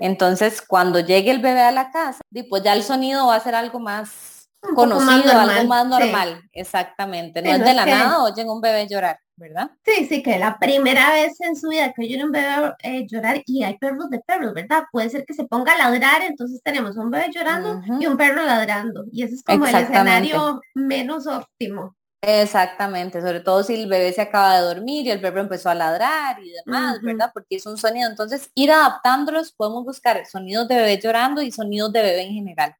Entonces, 0.00 0.62
cuando 0.62 1.00
llegue 1.00 1.30
el 1.30 1.40
bebé 1.40 1.60
a 1.60 1.72
la 1.72 1.90
casa, 1.90 2.20
pues 2.48 2.62
ya 2.62 2.72
el 2.72 2.82
sonido 2.82 3.26
va 3.26 3.36
a 3.36 3.40
ser 3.40 3.54
algo 3.54 3.80
más 3.80 4.35
conocido, 4.74 5.38
algo 5.38 5.68
más 5.68 5.86
normal, 5.86 6.42
exactamente. 6.52 7.42
No 7.42 7.50
es 7.50 7.64
de 7.64 7.74
la 7.74 7.86
nada, 7.86 8.22
oyen 8.22 8.48
un 8.48 8.60
bebé 8.60 8.86
llorar. 8.88 9.18
¿verdad? 9.38 9.70
Sí, 9.84 10.06
sí, 10.06 10.22
que 10.22 10.38
la 10.38 10.58
primera 10.58 11.12
vez 11.12 11.38
en 11.42 11.56
su 11.56 11.68
vida 11.68 11.92
que 11.92 12.02
oye 12.02 12.24
un 12.24 12.32
bebé 12.32 12.74
eh, 12.82 13.06
llorar 13.06 13.42
y 13.44 13.62
hay 13.62 13.76
perros 13.76 14.08
de 14.08 14.20
perros, 14.20 14.54
¿verdad? 14.54 14.84
Puede 14.90 15.10
ser 15.10 15.26
que 15.26 15.34
se 15.34 15.44
ponga 15.44 15.74
a 15.74 15.78
ladrar, 15.78 16.22
entonces 16.22 16.62
tenemos 16.62 16.96
un 16.96 17.10
bebé 17.10 17.26
llorando 17.30 17.82
y 18.00 18.06
un 18.06 18.16
perro 18.16 18.42
ladrando. 18.42 19.04
Y 19.12 19.22
ese 19.22 19.34
es 19.34 19.42
como 19.42 19.66
el 19.66 19.74
escenario 19.74 20.60
menos 20.74 21.26
óptimo. 21.26 21.94
Exactamente, 22.22 23.20
sobre 23.20 23.40
todo 23.40 23.62
si 23.62 23.74
el 23.74 23.88
bebé 23.88 24.12
se 24.12 24.22
acaba 24.22 24.58
de 24.58 24.66
dormir 24.66 25.06
y 25.06 25.10
el 25.10 25.20
perro 25.20 25.40
empezó 25.40 25.68
a 25.68 25.74
ladrar 25.74 26.42
y 26.42 26.50
demás, 26.50 27.00
¿verdad? 27.02 27.30
Porque 27.32 27.56
es 27.56 27.66
un 27.66 27.76
sonido. 27.76 28.08
Entonces, 28.08 28.50
ir 28.54 28.72
adaptándolos, 28.72 29.52
podemos 29.52 29.84
buscar 29.84 30.24
sonidos 30.26 30.66
de 30.66 30.76
bebé 30.76 30.98
llorando 30.98 31.42
y 31.42 31.52
sonidos 31.52 31.92
de 31.92 32.02
bebé 32.02 32.22
en 32.22 32.32
general. 32.32 32.74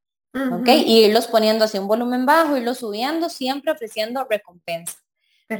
¿Ok? 0.52 0.68
Y 0.68 1.04
irlos 1.04 1.26
poniendo 1.26 1.64
así 1.64 1.78
un 1.78 1.88
volumen 1.88 2.26
bajo, 2.26 2.56
irlos 2.56 2.78
subiendo, 2.78 3.28
siempre 3.28 3.72
ofreciendo 3.72 4.26
recompensa. 4.28 4.98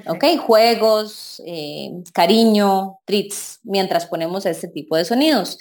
Ok, 0.09 0.25
juegos, 0.45 1.40
eh, 1.47 2.02
cariño, 2.12 2.99
treats, 3.04 3.61
mientras 3.62 4.06
ponemos 4.06 4.45
este 4.45 4.66
tipo 4.66 4.97
de 4.97 5.04
sonidos. 5.04 5.59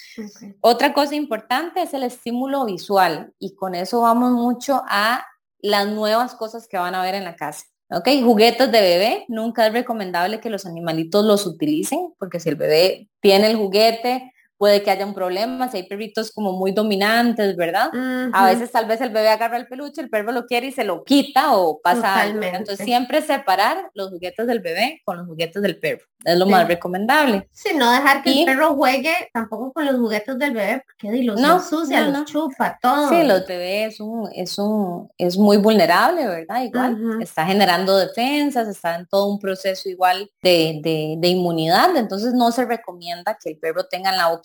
Otra 0.61 0.93
cosa 0.93 1.13
importante 1.13 1.83
es 1.83 1.93
el 1.93 2.01
estímulo 2.01 2.65
visual 2.65 3.31
y 3.37 3.53
con 3.53 3.75
eso 3.75 4.01
vamos 4.01 4.31
mucho 4.31 4.81
a 4.87 5.23
las 5.59 5.87
nuevas 5.87 6.33
cosas 6.33 6.67
que 6.67 6.77
van 6.77 6.95
a 6.95 7.03
ver 7.03 7.13
en 7.13 7.23
la 7.23 7.35
casa. 7.35 7.65
Ok, 7.91 8.09
juguetes 8.23 8.71
de 8.71 8.81
bebé, 8.81 9.25
nunca 9.27 9.67
es 9.67 9.73
recomendable 9.73 10.39
que 10.39 10.49
los 10.49 10.65
animalitos 10.65 11.23
los 11.23 11.45
utilicen 11.45 12.13
porque 12.17 12.39
si 12.39 12.49
el 12.49 12.55
bebé 12.55 13.09
tiene 13.19 13.51
el 13.51 13.57
juguete, 13.57 14.33
puede 14.57 14.83
que 14.83 14.91
haya 14.91 15.05
un 15.05 15.13
problema, 15.13 15.69
si 15.69 15.77
hay 15.77 15.83
perritos 15.83 16.31
como 16.31 16.53
muy 16.53 16.71
dominantes, 16.71 17.55
¿verdad? 17.55 17.89
A 18.33 18.45
veces 18.47 18.71
tal 18.71 18.85
vez 18.85 19.01
el 19.01 19.09
bebé 19.09 19.29
agarra 19.29 19.57
el 19.57 19.67
peluche, 19.67 20.01
el 20.01 20.09
perro 20.09 20.31
lo 20.31 20.45
quiere 20.45 20.67
y 20.67 20.71
se 20.71 20.83
lo 20.83 21.03
quita 21.03 21.55
o 21.55 21.81
pasa 21.81 22.21
algo. 22.21 22.41
Entonces 22.41 22.85
siempre 22.85 23.21
separar 23.21 23.89
los 23.93 24.09
juguetes 24.09 24.47
del 24.47 24.59
bebé 24.59 25.01
con 25.03 25.17
los 25.17 25.27
juguetes 25.27 25.61
del 25.61 25.79
perro. 25.79 26.05
Es 26.23 26.37
lo 26.39 26.47
más 26.47 26.67
recomendable. 26.67 27.47
Sí, 27.51 27.69
no 27.75 27.91
dejar 27.91 28.23
que 28.23 28.31
el 28.31 28.45
perro 28.45 28.75
juegue 28.75 29.13
tampoco 29.31 29.73
con 29.73 29.85
los 29.85 29.95
juguetes 29.95 30.39
del 30.39 30.53
bebé, 30.53 30.83
porque 30.85 31.21
los 31.21 31.39
no, 31.39 31.57
ensucia, 31.57 32.01
los 32.07 32.25
chupa, 32.25 32.79
todo. 32.81 33.09
Sí, 33.09 33.23
los 33.23 33.45
bebés 33.45 33.93
es 33.93 33.99
un, 33.99 34.29
es 34.33 34.57
un, 34.57 35.11
es 35.19 35.37
muy 35.37 35.57
vulnerable, 35.57 36.27
¿verdad? 36.27 36.63
Igual, 36.63 37.21
está 37.21 37.45
generando 37.45 37.95
defensas, 37.97 38.67
está 38.67 38.95
en 38.95 39.05
todo 39.05 39.27
un 39.27 39.39
proceso 39.39 39.87
igual 39.87 40.31
de, 40.41 40.79
de, 40.81 41.15
de 41.19 41.27
inmunidad, 41.27 41.95
entonces 41.95 42.33
no 42.33 42.51
se 42.51 42.65
recomienda 42.65 43.37
que 43.39 43.51
el 43.51 43.57
perro 43.57 43.85
tenga 43.85 44.09
en 44.09 44.17
la 44.17 44.29
boca 44.29 44.44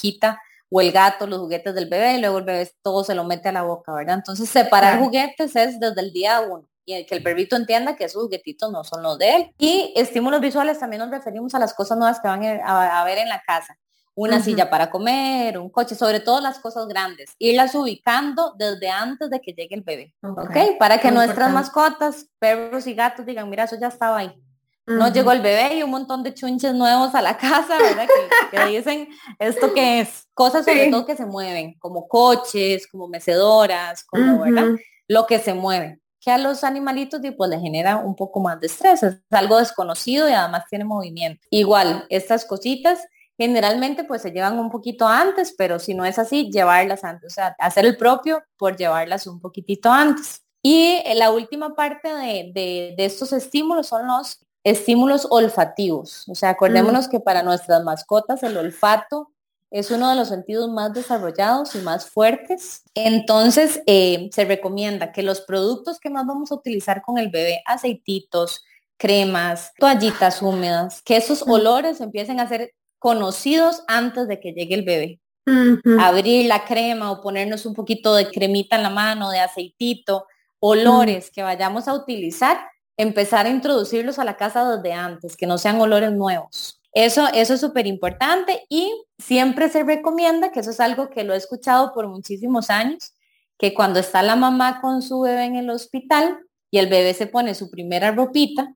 o 0.70 0.80
el 0.80 0.92
gato, 0.92 1.26
los 1.26 1.40
juguetes 1.40 1.74
del 1.74 1.88
bebé, 1.88 2.14
y 2.14 2.20
luego 2.20 2.38
el 2.38 2.44
bebé 2.44 2.70
todo 2.82 3.02
se 3.04 3.14
lo 3.14 3.24
mete 3.24 3.48
a 3.48 3.52
la 3.52 3.62
boca, 3.62 3.92
¿verdad? 3.92 4.16
Entonces 4.16 4.48
separar 4.48 5.00
juguetes 5.00 5.56
es 5.56 5.80
desde 5.80 6.00
el 6.00 6.12
día 6.12 6.40
uno 6.40 6.70
y 6.98 7.06
que 7.06 7.14
el 7.14 7.22
perrito 7.22 7.56
entienda 7.56 7.96
que 7.96 8.04
esos 8.04 8.22
juguetitos 8.22 8.70
no 8.70 8.84
son 8.84 9.02
los 9.02 9.18
de 9.18 9.36
él. 9.36 9.50
Y 9.58 9.92
estímulos 9.96 10.40
visuales 10.40 10.78
también 10.78 11.00
nos 11.00 11.10
referimos 11.10 11.54
a 11.54 11.58
las 11.58 11.74
cosas 11.74 11.98
nuevas 11.98 12.20
que 12.20 12.28
van 12.28 12.42
a, 12.44 13.04
ver 13.04 13.18
en 13.18 13.28
la 13.28 13.42
casa. 13.42 13.76
una 14.14 14.40
silla 14.42 14.68
para 14.68 14.90
comer, 14.90 15.56
un 15.58 15.70
coche, 15.70 15.94
sobre 15.94 16.20
todo 16.20 16.40
las 16.40 16.58
cosas 16.58 16.86
grandes, 16.88 17.30
irlas 17.38 17.74
ubicando 17.74 18.54
desde 18.58 18.90
antes 18.90 19.30
de 19.30 19.40
que 19.40 19.52
llegue 19.52 19.74
el 19.74 19.82
bebé, 19.82 20.14
¿ok? 20.22 20.78
Para 20.78 20.98
que 20.98 21.10
nuestras 21.10 21.52
mascotas, 21.52 22.26
perros 22.38 22.86
y 22.86 22.94
gatos 22.94 23.24
digan, 23.24 23.48
mira, 23.48 23.64
eso 23.64 23.76
ya 23.80 23.88
estaba 23.88 24.18
ahí. 24.18 24.34
No 24.90 25.12
llegó 25.12 25.32
el 25.32 25.40
bebé 25.40 25.76
y 25.76 25.82
un 25.82 25.90
montón 25.90 26.22
de 26.22 26.34
chunches 26.34 26.74
nuevos 26.74 27.14
a 27.14 27.22
la 27.22 27.36
casa, 27.36 27.78
¿verdad? 27.78 28.06
Que, 28.50 28.64
dicen 28.68 29.08
esto 29.38 29.72
que 29.72 30.00
es 30.00 30.28
cosas 30.34 30.64
sobre 30.64 30.90
todo 30.90 31.06
que 31.06 31.16
se 31.16 31.26
mueven, 31.26 31.78
como 31.78 32.08
coches, 32.08 32.86
como 32.86 33.08
mecedoras, 33.08 34.04
como, 34.04 34.42
¿verdad? 34.42 34.76
Lo 35.08 35.26
que 35.26 35.38
se 35.38 35.54
mueve 35.54 36.00
que 36.20 36.30
a 36.30 36.38
los 36.38 36.64
animalitos 36.64 37.20
pues 37.36 37.50
le 37.50 37.58
genera 37.58 37.96
un 37.96 38.14
poco 38.14 38.40
más 38.40 38.60
de 38.60 38.66
estrés, 38.66 39.02
es 39.02 39.16
algo 39.30 39.58
desconocido 39.58 40.28
y 40.28 40.32
además 40.32 40.64
tiene 40.68 40.84
movimiento. 40.84 41.40
Igual, 41.50 42.04
estas 42.10 42.44
cositas 42.44 43.00
generalmente 43.38 44.04
pues 44.04 44.20
se 44.20 44.32
llevan 44.32 44.58
un 44.58 44.70
poquito 44.70 45.08
antes, 45.08 45.54
pero 45.56 45.78
si 45.78 45.94
no 45.94 46.04
es 46.04 46.18
así, 46.18 46.50
llevarlas 46.52 47.04
antes, 47.04 47.32
o 47.32 47.34
sea, 47.34 47.56
hacer 47.58 47.86
el 47.86 47.96
propio 47.96 48.42
por 48.58 48.76
llevarlas 48.76 49.26
un 49.26 49.40
poquitito 49.40 49.90
antes. 49.90 50.42
Y 50.62 51.00
la 51.14 51.30
última 51.30 51.74
parte 51.74 52.10
de, 52.14 52.94
estos 52.98 53.32
estímulos 53.32 53.86
son 53.86 54.06
los 54.06 54.44
estímulos 54.64 55.26
olfativos. 55.30 56.28
O 56.28 56.34
sea, 56.34 56.50
acordémonos 56.50 57.08
mm. 57.08 57.10
que 57.10 57.20
para 57.20 57.42
nuestras 57.42 57.82
mascotas 57.84 58.42
el 58.42 58.56
olfato 58.56 59.30
es 59.70 59.90
uno 59.90 60.10
de 60.10 60.16
los 60.16 60.28
sentidos 60.28 60.68
más 60.68 60.92
desarrollados 60.92 61.74
y 61.76 61.78
más 61.78 62.10
fuertes. 62.10 62.82
Entonces, 62.94 63.82
eh, 63.86 64.28
se 64.32 64.44
recomienda 64.44 65.12
que 65.12 65.22
los 65.22 65.40
productos 65.42 66.00
que 66.00 66.10
más 66.10 66.26
vamos 66.26 66.50
a 66.50 66.56
utilizar 66.56 67.02
con 67.02 67.18
el 67.18 67.30
bebé, 67.30 67.62
aceititos, 67.66 68.64
cremas, 68.96 69.72
toallitas 69.78 70.42
húmedas, 70.42 71.02
que 71.02 71.16
esos 71.16 71.42
olores 71.42 72.00
empiecen 72.00 72.40
a 72.40 72.48
ser 72.48 72.74
conocidos 72.98 73.82
antes 73.86 74.28
de 74.28 74.40
que 74.40 74.52
llegue 74.52 74.74
el 74.74 74.84
bebé. 74.84 75.20
Abrir 75.98 76.46
la 76.46 76.64
crema 76.64 77.10
o 77.10 77.20
ponernos 77.20 77.66
un 77.66 77.74
poquito 77.74 78.14
de 78.14 78.30
cremita 78.30 78.76
en 78.76 78.84
la 78.84 78.90
mano, 78.90 79.30
de 79.30 79.40
aceitito, 79.40 80.26
olores 80.60 81.30
que 81.32 81.42
vayamos 81.42 81.88
a 81.88 81.94
utilizar, 81.94 82.60
empezar 83.00 83.46
a 83.46 83.50
introducirlos 83.50 84.18
a 84.18 84.24
la 84.24 84.36
casa 84.36 84.76
desde 84.76 84.92
antes, 84.92 85.36
que 85.36 85.46
no 85.46 85.56
sean 85.56 85.80
olores 85.80 86.12
nuevos. 86.12 86.80
Eso, 86.92 87.28
eso 87.32 87.54
es 87.54 87.60
súper 87.60 87.86
importante 87.86 88.66
y 88.68 88.92
siempre 89.18 89.68
se 89.70 89.84
recomienda, 89.84 90.52
que 90.52 90.60
eso 90.60 90.70
es 90.70 90.80
algo 90.80 91.08
que 91.08 91.24
lo 91.24 91.32
he 91.32 91.36
escuchado 91.36 91.94
por 91.94 92.08
muchísimos 92.08 92.68
años, 92.68 93.14
que 93.58 93.72
cuando 93.72 94.00
está 94.00 94.22
la 94.22 94.36
mamá 94.36 94.80
con 94.82 95.00
su 95.00 95.20
bebé 95.20 95.44
en 95.44 95.56
el 95.56 95.70
hospital 95.70 96.40
y 96.70 96.78
el 96.78 96.88
bebé 96.88 97.14
se 97.14 97.26
pone 97.26 97.54
su 97.54 97.70
primera 97.70 98.10
ropita, 98.10 98.74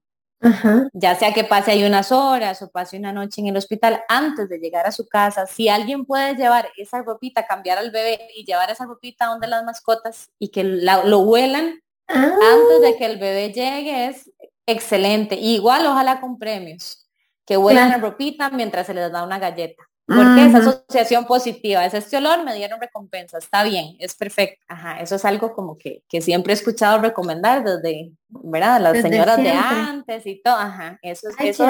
ya 0.93 1.15
sea 1.15 1.33
que 1.33 1.45
pase 1.45 1.71
ahí 1.71 1.85
unas 1.85 2.13
horas 2.13 2.61
o 2.63 2.71
pase 2.71 2.99
una 2.99 3.13
noche 3.13 3.41
en 3.41 3.49
el 3.49 3.57
hospital 3.57 4.03
antes 4.09 4.49
de 4.49 4.59
llegar 4.59 4.87
a 4.87 4.93
su 4.93 5.07
casa, 5.07 5.47
si 5.47 5.69
alguien 5.69 6.05
puede 6.05 6.35
llevar 6.35 6.69
esa 6.77 7.03
ropita, 7.03 7.47
cambiar 7.47 7.79
al 7.79 7.91
bebé 7.91 8.29
y 8.37 8.45
llevar 8.45 8.71
esa 8.71 8.85
ropita 8.85 9.27
donde 9.27 9.49
las 9.49 9.65
mascotas 9.65 10.31
y 10.39 10.49
que 10.49 10.65
lo 10.65 11.19
huelan 11.21 11.81
ah. 12.09 12.39
antes 12.53 12.81
de 12.83 12.97
que 12.97 13.07
el 13.07 13.19
bebé 13.19 13.53
llegue 13.53 14.07
es 14.09 14.31
excelente. 14.67 15.37
igual 15.37 15.87
ojalá 15.87 16.21
con 16.21 16.39
premios, 16.39 17.09
que 17.47 17.57
huelan 17.57 17.91
la 17.91 17.99
ropita 17.99 18.51
mientras 18.51 18.87
se 18.87 18.95
les 18.95 19.13
da 19.13 19.23
una 19.23 19.39
galleta. 19.39 19.85
Porque 20.07 20.45
esa 20.45 20.59
asociación 20.59 21.25
positiva, 21.25 21.87
es 21.87 21.95
este 21.95 22.19
olor, 22.19 22.45
me 22.45 22.55
dieron 22.55 22.79
recompensa, 22.79 23.39
está 23.39 23.65
bien, 23.65 23.97
es 23.99 24.15
perfecto. 24.15 24.63
Ajá, 24.69 25.01
eso 25.01 25.15
es 25.15 25.25
algo 25.25 25.55
como 25.55 25.79
que, 25.79 26.03
que 26.11 26.21
siempre 26.21 26.53
he 26.53 26.57
escuchado 26.57 26.99
recomendar 26.99 27.65
desde, 27.65 28.13
¿verdad? 28.29 28.83
Las 28.83 29.01
señoras 29.01 29.39
de 29.39 29.51
antes 29.51 30.27
y 30.27 30.43
todo, 30.43 30.57
ajá, 30.57 30.99
eso 31.01 31.31
es 31.31 31.37
eso 31.41 31.67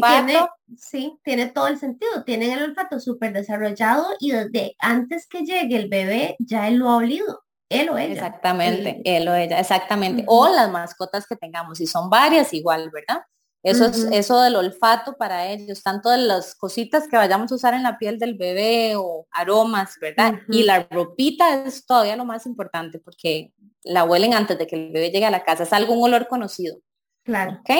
tiene, 0.00 0.38
sí, 0.76 1.18
tiene 1.24 1.46
todo 1.46 1.66
el 1.66 1.78
sentido, 1.78 2.22
tienen 2.22 2.52
el 2.52 2.62
olfato 2.62 3.00
súper 3.00 3.32
desarrollado 3.32 4.06
y 4.20 4.30
desde 4.30 4.76
antes 4.78 5.26
que 5.26 5.40
llegue 5.40 5.76
el 5.76 5.88
bebé 5.88 6.36
ya 6.38 6.68
él 6.68 6.76
lo 6.76 6.88
ha 6.88 6.96
olido. 6.98 7.45
Él 7.68 7.88
o 7.90 7.98
ella. 7.98 8.12
Exactamente, 8.12 9.02
él 9.04 9.28
o 9.28 9.34
ella, 9.34 9.58
exactamente. 9.58 10.24
O 10.26 10.48
las 10.48 10.70
mascotas 10.70 11.26
que 11.26 11.36
tengamos, 11.36 11.78
si 11.78 11.86
son 11.86 12.08
varias, 12.08 12.52
igual, 12.52 12.90
¿verdad? 12.90 13.22
Eso 13.62 13.86
es 13.86 14.06
eso 14.12 14.40
del 14.42 14.54
olfato 14.54 15.16
para 15.16 15.48
ellos, 15.48 15.82
tanto 15.82 16.10
de 16.10 16.18
las 16.18 16.54
cositas 16.54 17.08
que 17.08 17.16
vayamos 17.16 17.50
a 17.50 17.56
usar 17.56 17.74
en 17.74 17.82
la 17.82 17.98
piel 17.98 18.16
del 18.16 18.34
bebé 18.34 18.94
o 18.94 19.26
aromas, 19.32 19.96
¿verdad? 20.00 20.34
Y 20.48 20.62
la 20.62 20.86
ropita 20.88 21.64
es 21.64 21.84
todavía 21.84 22.14
lo 22.14 22.24
más 22.24 22.46
importante 22.46 23.00
porque 23.00 23.52
la 23.82 24.04
huelen 24.04 24.34
antes 24.34 24.56
de 24.56 24.68
que 24.68 24.76
el 24.76 24.92
bebé 24.92 25.10
llegue 25.10 25.26
a 25.26 25.32
la 25.32 25.42
casa. 25.42 25.64
Es 25.64 25.72
algún 25.72 26.00
olor 26.00 26.28
conocido. 26.28 26.78
Claro. 27.24 27.58
¿Ok? 27.60 27.70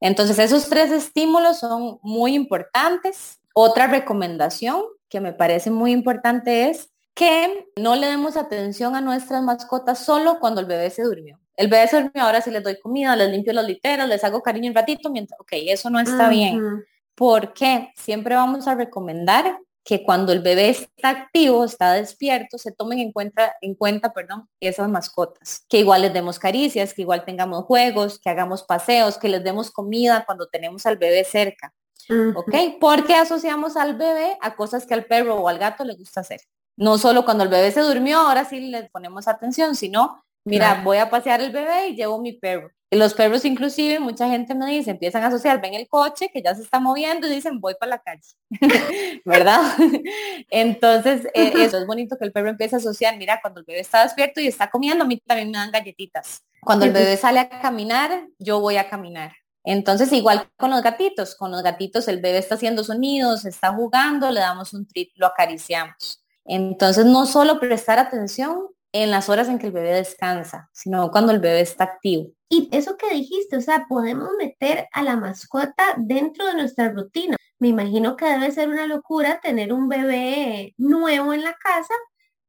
Entonces 0.00 0.38
esos 0.38 0.66
tres 0.70 0.90
estímulos 0.90 1.58
son 1.58 1.98
muy 2.00 2.34
importantes. 2.34 3.38
Otra 3.52 3.86
recomendación 3.86 4.82
que 5.10 5.20
me 5.20 5.34
parece 5.34 5.70
muy 5.70 5.92
importante 5.92 6.70
es 6.70 6.88
que 7.18 7.66
no 7.74 7.96
le 7.96 8.06
demos 8.06 8.36
atención 8.36 8.94
a 8.94 9.00
nuestras 9.00 9.42
mascotas 9.42 9.98
solo 9.98 10.38
cuando 10.38 10.60
el 10.60 10.66
bebé 10.66 10.88
se 10.88 11.02
durmió. 11.02 11.40
El 11.56 11.66
bebé 11.66 11.88
se 11.88 12.00
durmió, 12.00 12.22
ahora 12.22 12.40
sí 12.40 12.52
les 12.52 12.62
doy 12.62 12.78
comida, 12.78 13.16
les 13.16 13.28
limpio 13.28 13.52
los 13.52 13.66
literos, 13.66 14.06
les 14.06 14.22
hago 14.22 14.40
cariño 14.40 14.68
un 14.68 14.76
ratito, 14.76 15.10
mientras, 15.10 15.40
ok, 15.40 15.48
eso 15.52 15.90
no 15.90 15.98
está 15.98 16.28
bien. 16.28 16.84
Porque 17.16 17.92
siempre 17.96 18.36
vamos 18.36 18.68
a 18.68 18.76
recomendar 18.76 19.58
que 19.82 20.04
cuando 20.04 20.32
el 20.32 20.42
bebé 20.42 20.68
está 20.68 21.08
activo, 21.08 21.64
está 21.64 21.94
despierto, 21.94 22.56
se 22.56 22.70
tomen 22.70 23.00
en 23.00 23.10
cuenta, 23.10 23.56
en 23.62 23.74
cuenta 23.74 24.12
perdón, 24.12 24.48
esas 24.60 24.88
mascotas. 24.88 25.64
Que 25.68 25.80
igual 25.80 26.02
les 26.02 26.12
demos 26.12 26.38
caricias, 26.38 26.94
que 26.94 27.02
igual 27.02 27.24
tengamos 27.24 27.64
juegos, 27.64 28.20
que 28.20 28.30
hagamos 28.30 28.62
paseos, 28.62 29.18
que 29.18 29.28
les 29.28 29.42
demos 29.42 29.72
comida 29.72 30.22
cuando 30.24 30.46
tenemos 30.46 30.86
al 30.86 30.98
bebé 30.98 31.24
cerca. 31.24 31.74
¿Ok? 32.36 32.54
Porque 32.80 33.14
asociamos 33.14 33.76
al 33.76 33.96
bebé 33.96 34.38
a 34.40 34.54
cosas 34.54 34.86
que 34.86 34.94
al 34.94 35.06
perro 35.06 35.34
o 35.34 35.48
al 35.48 35.58
gato 35.58 35.84
le 35.84 35.96
gusta 35.96 36.20
hacer. 36.20 36.42
No 36.78 36.96
solo 36.96 37.24
cuando 37.24 37.44
el 37.44 37.50
bebé 37.50 37.70
se 37.72 37.80
durmió, 37.80 38.20
ahora 38.20 38.44
sí 38.44 38.60
les 38.60 38.88
ponemos 38.90 39.28
atención, 39.28 39.74
sino 39.74 40.24
Mira, 40.48 40.80
voy 40.82 40.98
a 40.98 41.10
pasear 41.10 41.40
el 41.40 41.52
bebé 41.52 41.88
y 41.88 41.96
llevo 41.96 42.18
mi 42.18 42.32
perro. 42.32 42.70
Y 42.90 42.96
los 42.96 43.12
perros 43.12 43.44
inclusive, 43.44 44.00
mucha 44.00 44.28
gente 44.30 44.54
me 44.54 44.64
dice, 44.70 44.92
empiezan 44.92 45.22
a 45.22 45.26
asociar, 45.26 45.60
ven 45.60 45.74
el 45.74 45.86
coche 45.88 46.30
que 46.32 46.40
ya 46.40 46.54
se 46.54 46.62
está 46.62 46.80
moviendo 46.80 47.26
y 47.26 47.30
dicen, 47.30 47.60
voy 47.60 47.74
para 47.78 47.90
la 47.90 47.98
calle. 47.98 48.22
¿Verdad? 49.26 49.60
Entonces, 50.50 51.26
e, 51.34 51.52
eso 51.62 51.76
es 51.76 51.86
bonito 51.86 52.16
que 52.16 52.24
el 52.24 52.32
perro 52.32 52.48
empiece 52.48 52.76
a 52.76 52.78
asociar, 52.78 53.18
mira, 53.18 53.40
cuando 53.42 53.60
el 53.60 53.66
bebé 53.66 53.80
está 53.80 54.02
despierto 54.04 54.40
y 54.40 54.46
está 54.46 54.70
comiendo, 54.70 55.04
a 55.04 55.06
mí 55.06 55.18
también 55.18 55.50
me 55.50 55.58
dan 55.58 55.70
galletitas. 55.70 56.42
Cuando 56.62 56.86
el 56.86 56.92
bebé 56.92 57.16
sale 57.18 57.40
a 57.40 57.60
caminar, 57.60 58.26
yo 58.38 58.60
voy 58.60 58.78
a 58.78 58.88
caminar. 58.88 59.32
Entonces, 59.64 60.10
igual 60.12 60.48
con 60.56 60.70
los 60.70 60.82
gatitos, 60.82 61.34
con 61.34 61.50
los 61.50 61.62
gatitos 61.62 62.08
el 62.08 62.22
bebé 62.22 62.38
está 62.38 62.54
haciendo 62.54 62.84
sonidos, 62.84 63.44
está 63.44 63.70
jugando, 63.74 64.30
le 64.30 64.40
damos 64.40 64.72
un 64.72 64.86
trip, 64.86 65.10
lo 65.16 65.26
acariciamos. 65.26 66.22
Entonces, 66.48 67.06
no 67.06 67.26
solo 67.26 67.60
prestar 67.60 67.98
atención, 67.98 68.68
en 68.92 69.10
las 69.10 69.28
horas 69.28 69.48
en 69.48 69.58
que 69.58 69.66
el 69.66 69.72
bebé 69.72 69.92
descansa, 69.92 70.70
sino 70.72 71.10
cuando 71.10 71.32
el 71.32 71.40
bebé 71.40 71.60
está 71.60 71.84
activo. 71.84 72.30
Y 72.48 72.68
eso 72.72 72.96
que 72.96 73.14
dijiste, 73.14 73.56
o 73.56 73.60
sea, 73.60 73.86
podemos 73.88 74.30
meter 74.38 74.88
a 74.92 75.02
la 75.02 75.16
mascota 75.16 75.94
dentro 75.98 76.46
de 76.46 76.54
nuestra 76.54 76.90
rutina. 76.90 77.36
Me 77.58 77.68
imagino 77.68 78.16
que 78.16 78.24
debe 78.24 78.50
ser 78.50 78.68
una 78.68 78.86
locura 78.86 79.40
tener 79.42 79.72
un 79.72 79.88
bebé 79.88 80.74
nuevo 80.78 81.34
en 81.34 81.44
la 81.44 81.54
casa 81.54 81.94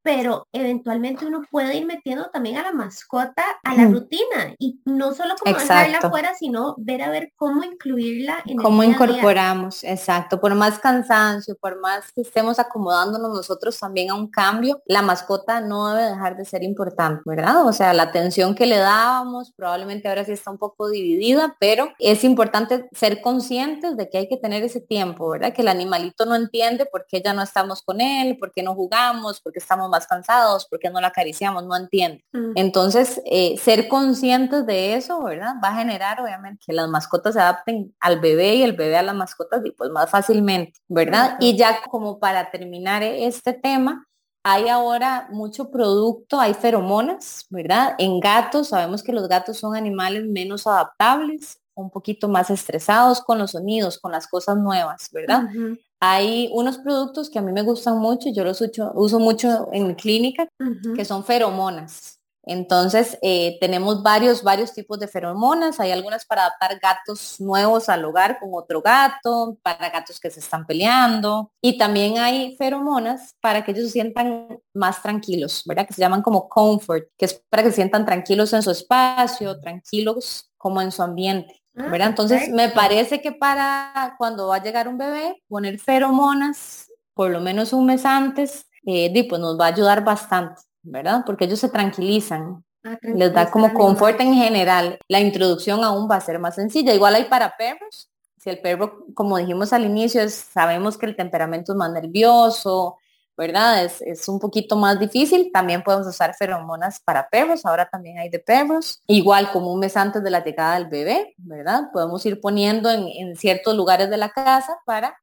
pero 0.01 0.47
eventualmente 0.53 1.25
uno 1.25 1.41
puede 1.49 1.77
ir 1.77 1.85
metiendo 1.85 2.29
también 2.29 2.57
a 2.57 2.63
la 2.63 2.71
mascota 2.71 3.43
a 3.63 3.75
la 3.75 3.87
rutina 3.87 4.55
y 4.57 4.79
no 4.85 5.13
solo 5.13 5.35
como 5.39 5.57
dejarla 5.57 5.99
afuera, 5.99 6.33
sino 6.37 6.75
ver 6.77 7.01
a 7.01 7.09
ver 7.09 7.33
cómo 7.35 7.63
incluirla 7.63 8.43
en 8.45 8.57
cómo 8.57 8.83
incorporamos, 8.83 9.83
exacto, 9.83 10.39
por 10.39 10.55
más 10.55 10.79
cansancio, 10.79 11.57
por 11.59 11.79
más 11.79 12.11
que 12.11 12.21
estemos 12.21 12.59
acomodándonos 12.59 13.29
nosotros 13.29 13.79
también 13.79 14.11
a 14.11 14.15
un 14.15 14.27
cambio, 14.27 14.81
la 14.85 15.01
mascota 15.01 15.61
no 15.61 15.89
debe 15.89 16.09
dejar 16.09 16.37
de 16.37 16.45
ser 16.45 16.63
importante, 16.63 17.21
¿verdad? 17.25 17.65
O 17.65 17.73
sea, 17.73 17.93
la 17.93 18.03
atención 18.03 18.55
que 18.55 18.65
le 18.65 18.77
dábamos 18.77 19.51
probablemente 19.51 20.07
ahora 20.07 20.25
sí 20.25 20.31
está 20.31 20.51
un 20.51 20.57
poco 20.57 20.89
dividida, 20.89 21.55
pero 21.59 21.89
es 21.99 22.23
importante 22.23 22.87
ser 22.91 23.21
conscientes 23.21 23.97
de 23.97 24.09
que 24.09 24.19
hay 24.19 24.29
que 24.29 24.37
tener 24.37 24.63
ese 24.63 24.81
tiempo, 24.81 25.29
¿verdad? 25.29 25.53
Que 25.53 25.61
el 25.61 25.67
animalito 25.67 26.25
no 26.25 26.35
entiende 26.35 26.85
por 26.85 27.05
qué 27.05 27.21
ya 27.23 27.33
no 27.33 27.41
estamos 27.41 27.81
con 27.81 28.01
él, 28.01 28.37
por 28.37 28.51
qué 28.51 28.63
no 28.63 28.75
jugamos, 28.75 29.41
por 29.41 29.53
qué 29.53 29.59
estamos 29.59 29.88
más 29.89 30.07
cansados, 30.07 30.67
porque 30.69 30.89
no 30.89 31.01
la 31.01 31.07
acariciamos, 31.07 31.65
no 31.65 31.75
entiende. 31.75 32.23
Mm. 32.31 32.51
Entonces, 32.55 33.21
eh, 33.25 33.57
ser 33.57 33.87
conscientes 33.87 34.65
de 34.65 34.95
eso, 34.95 35.23
¿verdad? 35.23 35.55
Va 35.63 35.69
a 35.69 35.75
generar, 35.75 36.21
obviamente, 36.21 36.63
que 36.65 36.73
las 36.73 36.87
mascotas 36.87 37.33
se 37.33 37.41
adapten 37.41 37.95
al 37.99 38.19
bebé 38.19 38.55
y 38.55 38.63
el 38.63 38.73
bebé 38.73 38.97
a 38.97 39.03
las 39.03 39.15
mascotas 39.15 39.61
y 39.65 39.71
pues 39.71 39.89
más 39.89 40.09
fácilmente, 40.09 40.79
¿verdad? 40.87 41.37
Y 41.39 41.57
ya 41.57 41.81
como 41.89 42.19
para 42.19 42.51
terminar 42.51 43.03
este 43.03 43.53
tema, 43.53 44.05
hay 44.43 44.69
ahora 44.69 45.27
mucho 45.31 45.69
producto, 45.69 46.39
hay 46.39 46.53
feromonas, 46.53 47.45
¿verdad? 47.49 47.95
En 47.97 48.19
gatos, 48.19 48.69
sabemos 48.69 49.03
que 49.03 49.11
los 49.11 49.27
gatos 49.27 49.57
son 49.57 49.75
animales 49.75 50.25
menos 50.25 50.65
adaptables, 50.65 51.59
un 51.75 51.89
poquito 51.89 52.27
más 52.27 52.49
estresados 52.49 53.21
con 53.21 53.37
los 53.37 53.51
sonidos, 53.51 53.99
con 53.99 54.11
las 54.11 54.27
cosas 54.27 54.57
nuevas, 54.57 55.09
¿verdad? 55.11 55.49
Hay 56.01 56.49
unos 56.53 56.77
productos 56.77 57.29
que 57.29 57.39
a 57.39 57.41
mí 57.41 57.51
me 57.51 57.61
gustan 57.61 57.97
mucho, 57.99 58.29
yo 58.33 58.43
los 58.43 58.61
uso, 58.61 58.91
uso 58.95 59.19
mucho 59.19 59.69
en 59.73 59.95
clínica, 59.95 60.47
que 60.95 61.03
son 61.03 61.25
feromonas. 61.25 62.19
Entonces, 62.43 63.19
eh, 63.21 63.57
tenemos 63.59 64.01
varios, 64.01 64.41
varios 64.41 64.73
tipos 64.73 64.99
de 64.99 65.07
feromonas. 65.07 65.79
Hay 65.79 65.91
algunas 65.91 66.25
para 66.25 66.45
adaptar 66.45 66.79
gatos 66.79 67.39
nuevos 67.39 67.89
al 67.89 68.03
hogar 68.05 68.39
con 68.39 68.49
otro 68.53 68.81
gato, 68.81 69.57
para 69.61 69.91
gatos 69.91 70.19
que 70.19 70.31
se 70.31 70.39
están 70.39 70.65
peleando. 70.65 71.51
Y 71.61 71.77
también 71.77 72.17
hay 72.17 72.55
feromonas 72.57 73.35
para 73.39 73.63
que 73.63 73.71
ellos 73.71 73.85
se 73.85 73.91
sientan 73.91 74.59
más 74.73 75.01
tranquilos, 75.03 75.61
¿verdad? 75.65 75.85
Que 75.85 75.93
se 75.93 76.01
llaman 76.01 76.23
como 76.23 76.49
comfort, 76.49 77.09
que 77.17 77.25
es 77.25 77.43
para 77.49 77.61
que 77.61 77.69
se 77.69 77.75
sientan 77.75 78.05
tranquilos 78.05 78.51
en 78.53 78.63
su 78.63 78.71
espacio, 78.71 79.59
tranquilos 79.59 80.49
como 80.57 80.81
en 80.81 80.91
su 80.91 81.03
ambiente. 81.03 81.58
Ah, 81.79 81.87
¿verdad? 81.89 82.09
Entonces, 82.09 82.49
me 82.49 82.69
parece 82.69 83.21
que 83.21 83.31
para 83.31 84.15
cuando 84.17 84.47
va 84.47 84.57
a 84.57 84.63
llegar 84.63 84.87
un 84.87 84.97
bebé, 84.97 85.41
poner 85.47 85.79
feromonas 85.79 86.91
por 87.13 87.31
lo 87.31 87.41
menos 87.41 87.73
un 87.73 87.85
mes 87.85 88.05
antes, 88.05 88.67
eh, 88.85 89.27
pues 89.27 89.41
nos 89.41 89.59
va 89.59 89.65
a 89.65 89.69
ayudar 89.69 90.03
bastante. 90.03 90.61
¿verdad? 90.83 91.23
Porque 91.25 91.45
ellos 91.45 91.59
se 91.59 91.69
tranquilizan. 91.69 92.63
Ah, 92.83 92.97
les 93.01 93.33
da 93.33 93.51
como 93.51 93.73
confort 93.73 94.19
en 94.21 94.33
general. 94.33 94.99
La 95.07 95.19
introducción 95.19 95.83
aún 95.83 96.09
va 96.09 96.15
a 96.15 96.21
ser 96.21 96.39
más 96.39 96.55
sencilla. 96.55 96.93
Igual 96.93 97.15
hay 97.15 97.25
para 97.25 97.55
perros. 97.57 98.09
Si 98.37 98.49
el 98.49 98.61
perro, 98.61 99.05
como 99.13 99.37
dijimos 99.37 99.73
al 99.73 99.85
inicio, 99.85 100.21
es, 100.21 100.33
sabemos 100.33 100.97
que 100.97 101.05
el 101.05 101.15
temperamento 101.15 101.73
es 101.73 101.77
más 101.77 101.91
nervioso, 101.91 102.97
¿verdad? 103.39 103.85
Es, 103.85 104.01
es, 104.01 104.27
un 104.27 104.37
poquito 104.37 104.75
más 104.75 104.99
difícil. 104.99 105.49
También 105.53 105.81
podemos 105.81 106.05
usar 106.05 106.35
feromonas 106.35 106.99
para 106.99 107.29
perros. 107.29 107.65
Ahora 107.65 107.89
también 107.89 108.19
hay 108.19 108.29
de 108.29 108.39
perros. 108.39 109.01
Igual 109.07 109.49
como 109.53 109.71
un 109.71 109.79
mes 109.79 109.95
antes 109.95 110.21
de 110.21 110.29
la 110.29 110.43
llegada 110.43 110.75
del 110.75 110.87
bebé, 110.87 111.33
¿verdad? 111.37 111.89
Podemos 111.93 112.25
ir 112.25 112.41
poniendo 112.41 112.91
en, 112.91 113.07
en 113.07 113.37
ciertos 113.37 113.75
lugares 113.75 114.09
de 114.09 114.17
la 114.17 114.29
casa 114.29 114.77
para 114.85 115.17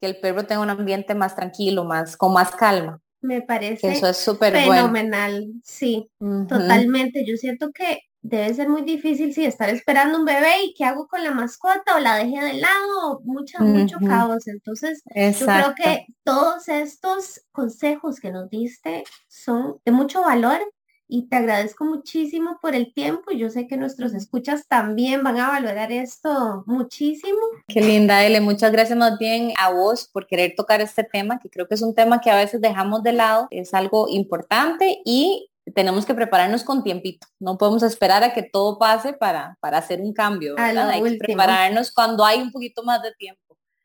que 0.00 0.06
el 0.06 0.20
perro 0.20 0.44
tenga 0.44 0.60
un 0.60 0.68
ambiente 0.68 1.14
más 1.14 1.34
tranquilo, 1.34 1.84
más 1.84 2.18
con 2.18 2.34
más 2.34 2.50
calma. 2.50 3.00
Me 3.22 3.40
parece 3.40 3.90
Eso 3.90 4.08
es 4.08 4.16
súper 4.18 4.52
fenomenal, 4.52 5.46
sí, 5.62 6.10
totalmente. 6.48 7.24
Yo 7.24 7.36
siento 7.36 7.70
que 7.72 8.00
debe 8.22 8.54
ser 8.54 8.68
muy 8.68 8.82
difícil 8.82 9.34
si 9.34 9.44
estar 9.44 9.68
esperando 9.68 10.18
un 10.18 10.24
bebé 10.24 10.64
y 10.64 10.74
qué 10.74 10.84
hago 10.84 11.08
con 11.08 11.22
la 11.22 11.32
mascota 11.32 11.96
o 11.96 11.98
la 11.98 12.16
dejé 12.16 12.40
de 12.40 12.54
lado, 12.54 13.20
mucho, 13.24 13.58
mucho 13.60 13.98
caos. 13.98 14.46
Entonces, 14.46 15.02
yo 15.14 15.46
creo 15.46 15.74
que 15.74 16.06
todos 16.22 16.68
estos 16.68 17.42
consejos 17.50 18.20
que 18.20 18.30
nos 18.30 18.48
diste 18.48 19.04
son 19.28 19.78
de 19.84 19.92
mucho 19.92 20.22
valor 20.22 20.60
y 21.08 21.28
te 21.28 21.36
agradezco 21.36 21.84
muchísimo 21.84 22.58
por 22.62 22.74
el 22.74 22.94
tiempo. 22.94 23.32
Yo 23.32 23.50
sé 23.50 23.66
que 23.66 23.76
nuestros 23.76 24.14
escuchas 24.14 24.66
también 24.66 25.22
van 25.22 25.38
a 25.38 25.48
valorar 25.48 25.92
esto 25.92 26.62
muchísimo. 26.66 27.38
Qué 27.68 27.82
linda, 27.82 28.24
Ele. 28.24 28.40
Muchas 28.40 28.72
gracias 28.72 28.98
más 28.98 29.18
bien 29.18 29.52
a 29.58 29.70
vos 29.70 30.08
por 30.10 30.26
querer 30.26 30.54
tocar 30.56 30.80
este 30.80 31.04
tema, 31.04 31.38
que 31.38 31.50
creo 31.50 31.68
que 31.68 31.74
es 31.74 31.82
un 31.82 31.94
tema 31.94 32.22
que 32.22 32.30
a 32.30 32.36
veces 32.36 32.62
dejamos 32.62 33.02
de 33.02 33.12
lado. 33.12 33.46
Es 33.50 33.74
algo 33.74 34.08
importante 34.08 35.02
y 35.04 35.50
tenemos 35.74 36.04
que 36.06 36.14
prepararnos 36.14 36.64
con 36.64 36.82
tiempito. 36.82 37.26
No 37.38 37.56
podemos 37.58 37.82
esperar 37.82 38.22
a 38.24 38.32
que 38.32 38.42
todo 38.42 38.78
pase 38.78 39.12
para, 39.12 39.56
para 39.60 39.78
hacer 39.78 40.00
un 40.00 40.12
cambio. 40.12 40.54
Hay 40.58 41.02
que 41.02 41.16
prepararnos 41.18 41.92
cuando 41.92 42.24
hay 42.24 42.40
un 42.40 42.50
poquito 42.50 42.82
más 42.82 43.02
de 43.02 43.12
tiempo. 43.12 43.40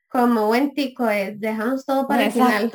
Como 0.10 0.48
buen 0.48 0.74
tico 0.74 1.10
es, 1.10 1.40
dejamos 1.40 1.86
todo 1.86 2.08
para 2.08 2.26
el 2.26 2.32
final. 2.32 2.72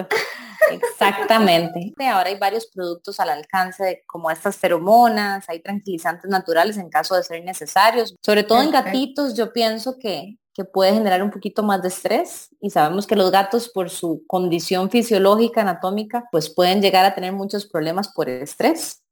Exactamente. 0.71 1.93
Ahora 2.13 2.29
hay 2.29 2.39
varios 2.39 2.67
productos 2.67 3.19
al 3.21 3.31
alcance, 3.31 4.05
como 4.07 4.31
estas 4.31 4.57
feromonas, 4.57 5.49
hay 5.49 5.61
tranquilizantes 5.61 6.31
naturales 6.31 6.77
en 6.77 6.91
caso 6.91 7.17
de 7.17 7.23
ser 7.23 7.43
necesarios. 7.43 8.15
Sobre 8.23 8.43
todo 8.43 8.63
en 8.63 8.71
gatitos, 8.71 9.35
yo 9.35 9.53
pienso 9.53 9.99
que, 9.99 10.39
que 10.55 10.65
puede 10.65 10.93
generar 10.93 11.23
un 11.23 11.31
poquito 11.31 11.63
más 11.63 11.83
de 11.83 11.89
estrés 11.89 12.51
y 12.61 12.71
sabemos 12.71 13.07
que 13.07 13.17
los 13.17 13.31
gatos 13.31 13.69
por 13.69 13.91
su 13.91 14.23
condición 14.27 14.91
fisiológica, 14.91 15.63
anatómica, 15.63 16.29
pues 16.31 16.51
pueden 16.51 16.83
llegar 16.83 17.05
a 17.05 17.15
tener 17.15 17.33
muchos 17.33 17.67
problemas 17.67 18.13
por 18.13 18.29
estrés. 18.29 19.03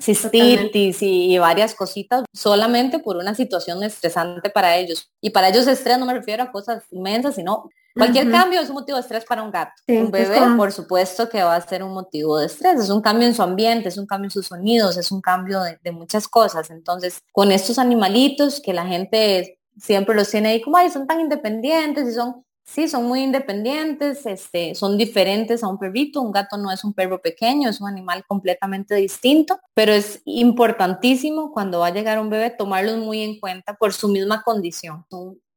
Cistitis 0.00 0.98
y 1.02 1.38
varias 1.38 1.74
cositas 1.74 2.24
solamente 2.32 2.98
por 2.98 3.16
una 3.16 3.34
situación 3.34 3.82
estresante 3.82 4.50
para 4.50 4.76
ellos. 4.76 5.10
Y 5.20 5.30
para 5.30 5.48
ellos 5.48 5.66
estrés 5.66 5.98
no 5.98 6.06
me 6.06 6.14
refiero 6.14 6.42
a 6.42 6.50
cosas 6.50 6.82
inmensas, 6.90 7.36
sino 7.36 7.68
cualquier 7.94 8.30
cambio 8.30 8.60
es 8.60 8.68
un 8.68 8.74
motivo 8.74 8.96
de 8.96 9.02
estrés 9.02 9.24
para 9.24 9.42
un 9.42 9.50
gato. 9.50 9.74
un 9.86 10.10
bebé, 10.10 10.40
por 10.56 10.72
supuesto 10.72 11.28
que 11.28 11.42
va 11.42 11.56
a 11.56 11.60
ser 11.60 11.84
un 11.84 11.92
motivo 11.92 12.38
de 12.38 12.46
estrés. 12.46 12.80
Es 12.80 12.90
un 12.90 13.02
cambio 13.02 13.28
en 13.28 13.34
su 13.34 13.42
ambiente, 13.42 13.90
es 13.90 13.98
un 13.98 14.06
cambio 14.06 14.26
en 14.26 14.32
sus 14.32 14.46
sonidos, 14.46 14.96
es 14.96 15.12
un 15.12 15.20
cambio 15.20 15.60
de, 15.62 15.78
de 15.82 15.92
muchas 15.92 16.26
cosas. 16.26 16.70
Entonces, 16.70 17.20
con 17.30 17.52
estos 17.52 17.78
animalitos 17.78 18.60
que 18.60 18.72
la 18.72 18.86
gente 18.86 19.58
siempre 19.78 20.14
los 20.14 20.30
tiene 20.30 20.50
ahí 20.50 20.60
como, 20.62 20.76
ay, 20.76 20.90
son 20.90 21.06
tan 21.06 21.20
independientes 21.20 22.08
y 22.08 22.12
son 22.12 22.44
Sí, 22.66 22.88
son 22.88 23.04
muy 23.04 23.20
independientes, 23.20 24.24
este, 24.24 24.74
son 24.74 24.96
diferentes 24.96 25.62
a 25.62 25.68
un 25.68 25.78
perrito. 25.78 26.22
Un 26.22 26.32
gato 26.32 26.56
no 26.56 26.72
es 26.72 26.82
un 26.82 26.94
perro 26.94 27.20
pequeño, 27.20 27.68
es 27.68 27.80
un 27.80 27.88
animal 27.88 28.24
completamente 28.26 28.94
distinto, 28.94 29.60
pero 29.74 29.92
es 29.92 30.22
importantísimo 30.24 31.52
cuando 31.52 31.80
va 31.80 31.88
a 31.88 31.92
llegar 31.92 32.18
un 32.18 32.30
bebé 32.30 32.50
tomarlos 32.50 32.96
muy 32.98 33.20
en 33.20 33.38
cuenta 33.38 33.74
por 33.74 33.92
su 33.92 34.08
misma 34.08 34.42
condición. 34.42 35.04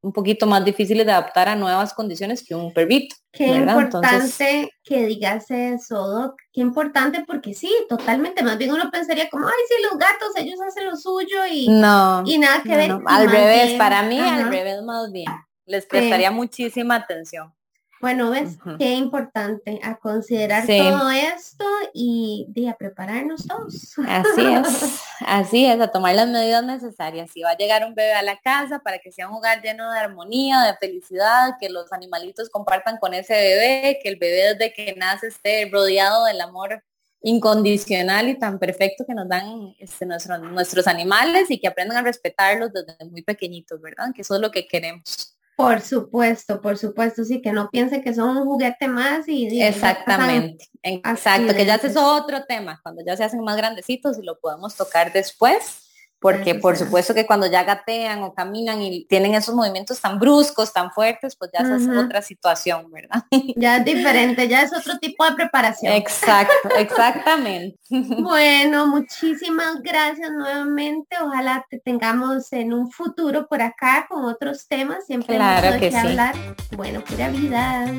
Un 0.02 0.14
poquito 0.14 0.46
más 0.46 0.64
difíciles 0.64 1.06
de 1.06 1.12
adaptar 1.12 1.50
a 1.50 1.56
nuevas 1.56 1.94
condiciones 1.94 2.44
que 2.44 2.56
un 2.56 2.74
perrito. 2.74 3.16
Qué 3.32 3.48
importante 3.48 4.70
que 4.84 5.06
digas 5.06 5.50
eso, 5.50 6.08
Doc. 6.08 6.36
Qué 6.52 6.62
importante 6.62 7.24
porque 7.28 7.54
sí, 7.54 7.72
totalmente. 7.90 8.44
Más 8.44 8.58
bien 8.58 8.72
uno 8.72 8.90
pensaría 8.92 9.30
como, 9.30 9.48
ay, 9.48 9.54
sí, 9.68 9.76
los 9.84 9.98
gatos, 10.00 10.30
ellos 10.38 10.60
hacen 10.66 10.86
lo 10.86 10.96
suyo 10.96 11.46
y, 11.52 11.68
no, 11.68 12.24
y 12.26 12.38
nada 12.38 12.62
que 12.64 12.76
ver. 12.76 12.98
Al 13.06 13.30
revés, 13.30 13.74
para 13.74 14.04
mí 14.04 14.20
al 14.20 14.50
revés 14.50 14.82
más 14.84 15.12
bien 15.12 15.28
les 15.68 15.86
prestaría 15.86 16.32
muchísima 16.32 16.96
atención. 16.96 17.54
Bueno, 18.00 18.30
ves, 18.30 18.58
qué 18.78 18.94
importante 18.94 19.80
a 19.82 19.98
considerar 19.98 20.68
todo 20.68 21.10
esto 21.10 21.66
y 21.94 22.46
de 22.50 22.70
a 22.70 22.78
prepararnos 22.78 23.48
todos. 23.48 23.96
Así 24.08 24.46
es, 24.46 25.02
así 25.26 25.66
es, 25.66 25.80
a 25.80 25.88
tomar 25.88 26.16
las 26.16 26.28
medidas 26.28 26.64
necesarias. 26.64 27.32
Si 27.32 27.42
va 27.42 27.52
a 27.52 27.58
llegar 27.58 27.86
un 27.86 27.96
bebé 27.96 28.14
a 28.14 28.22
la 28.22 28.38
casa 28.38 28.80
para 28.80 29.00
que 29.00 29.12
sea 29.12 29.28
un 29.28 29.36
hogar 29.36 29.64
lleno 29.64 29.92
de 29.92 30.00
armonía, 30.00 30.62
de 30.62 30.76
felicidad, 30.78 31.56
que 31.60 31.70
los 31.70 31.92
animalitos 31.92 32.50
compartan 32.50 32.98
con 32.98 33.16
ese 33.16 33.34
bebé, 33.34 34.00
que 34.02 34.10
el 34.10 34.18
bebé 34.18 34.54
desde 34.54 34.74
que 34.74 34.94
nace 34.96 35.28
esté 35.28 35.68
rodeado 35.72 36.26
del 36.26 36.42
amor 36.42 36.84
incondicional 37.22 38.30
y 38.30 38.38
tan 38.38 38.60
perfecto 38.60 39.06
que 39.06 39.16
nos 39.16 39.28
dan 39.28 39.76
este, 39.80 40.06
nuestros 40.06 40.88
animales 40.88 41.50
y 41.50 41.60
que 41.60 41.68
aprendan 41.68 41.98
a 41.98 42.02
respetarlos 42.04 42.72
desde 42.72 43.04
muy 43.06 43.24
pequeñitos, 43.24 43.82
¿verdad? 43.82 44.12
Que 44.14 44.22
eso 44.22 44.36
es 44.36 44.42
lo 44.42 44.52
que 44.52 44.68
queremos. 44.68 45.37
Por 45.58 45.82
supuesto, 45.82 46.62
por 46.62 46.78
supuesto, 46.78 47.24
sí, 47.24 47.42
que 47.42 47.52
no 47.52 47.72
piense 47.72 48.04
que 48.04 48.14
son 48.14 48.38
un 48.38 48.46
juguete 48.46 48.88
más 48.88 49.28
y... 49.28 49.60
Exactamente, 49.60 50.70
exacto, 50.84 51.56
que 51.56 51.66
ya 51.66 51.76
es 51.76 51.98
otro 51.98 52.46
tema, 52.46 52.80
cuando 52.84 53.04
ya 53.04 53.18
se 53.18 53.24
hacen 53.24 53.42
más 53.42 53.58
grandecitos 53.58 54.20
y 54.20 54.22
lo 54.22 54.40
podemos 54.40 54.76
tocar 54.76 55.12
después 55.12 55.87
porque 56.20 56.56
por 56.56 56.78
supuesto 56.78 57.14
que 57.14 57.28
cuando 57.28 57.48
ya 57.48 57.64
gatean 57.64 58.24
o 58.24 58.34
caminan 58.34 58.82
y 58.82 59.06
tienen 59.06 59.36
esos 59.36 59.54
movimientos 59.54 60.02
tan 60.02 60.18
bruscos, 60.20 60.74
tan 60.74 60.92
fuertes, 60.92 61.36
pues 61.36 61.52
ya 61.54 61.60
es 61.60 61.88
otra 61.88 62.22
situación, 62.22 62.90
¿verdad? 62.92 63.24
Ya 63.56 63.78
es 63.78 63.86
diferente, 63.86 64.48
ya 64.48 64.62
es 64.62 64.74
otro 64.74 64.98
tipo 65.00 65.26
de 65.26 65.34
preparación. 65.34 65.94
Exacto, 65.94 66.70
exactamente. 66.78 67.78
Bueno, 68.28 68.88
muchísimas 68.88 69.82
gracias 69.82 70.32
nuevamente. 70.32 71.18
Ojalá 71.22 71.66
te 71.70 71.80
tengamos 71.80 72.52
en 72.52 72.74
un 72.74 72.92
futuro 72.92 73.48
por 73.48 73.62
acá 73.62 74.06
con 74.10 74.26
otros 74.26 74.68
temas. 74.68 75.06
Siempre 75.06 75.36
claro 75.36 75.80
que, 75.80 75.92
sí. 75.92 75.98
hablar. 75.98 76.36
Bueno, 76.76 77.02
pura 77.02 77.30
vida. 77.30 77.94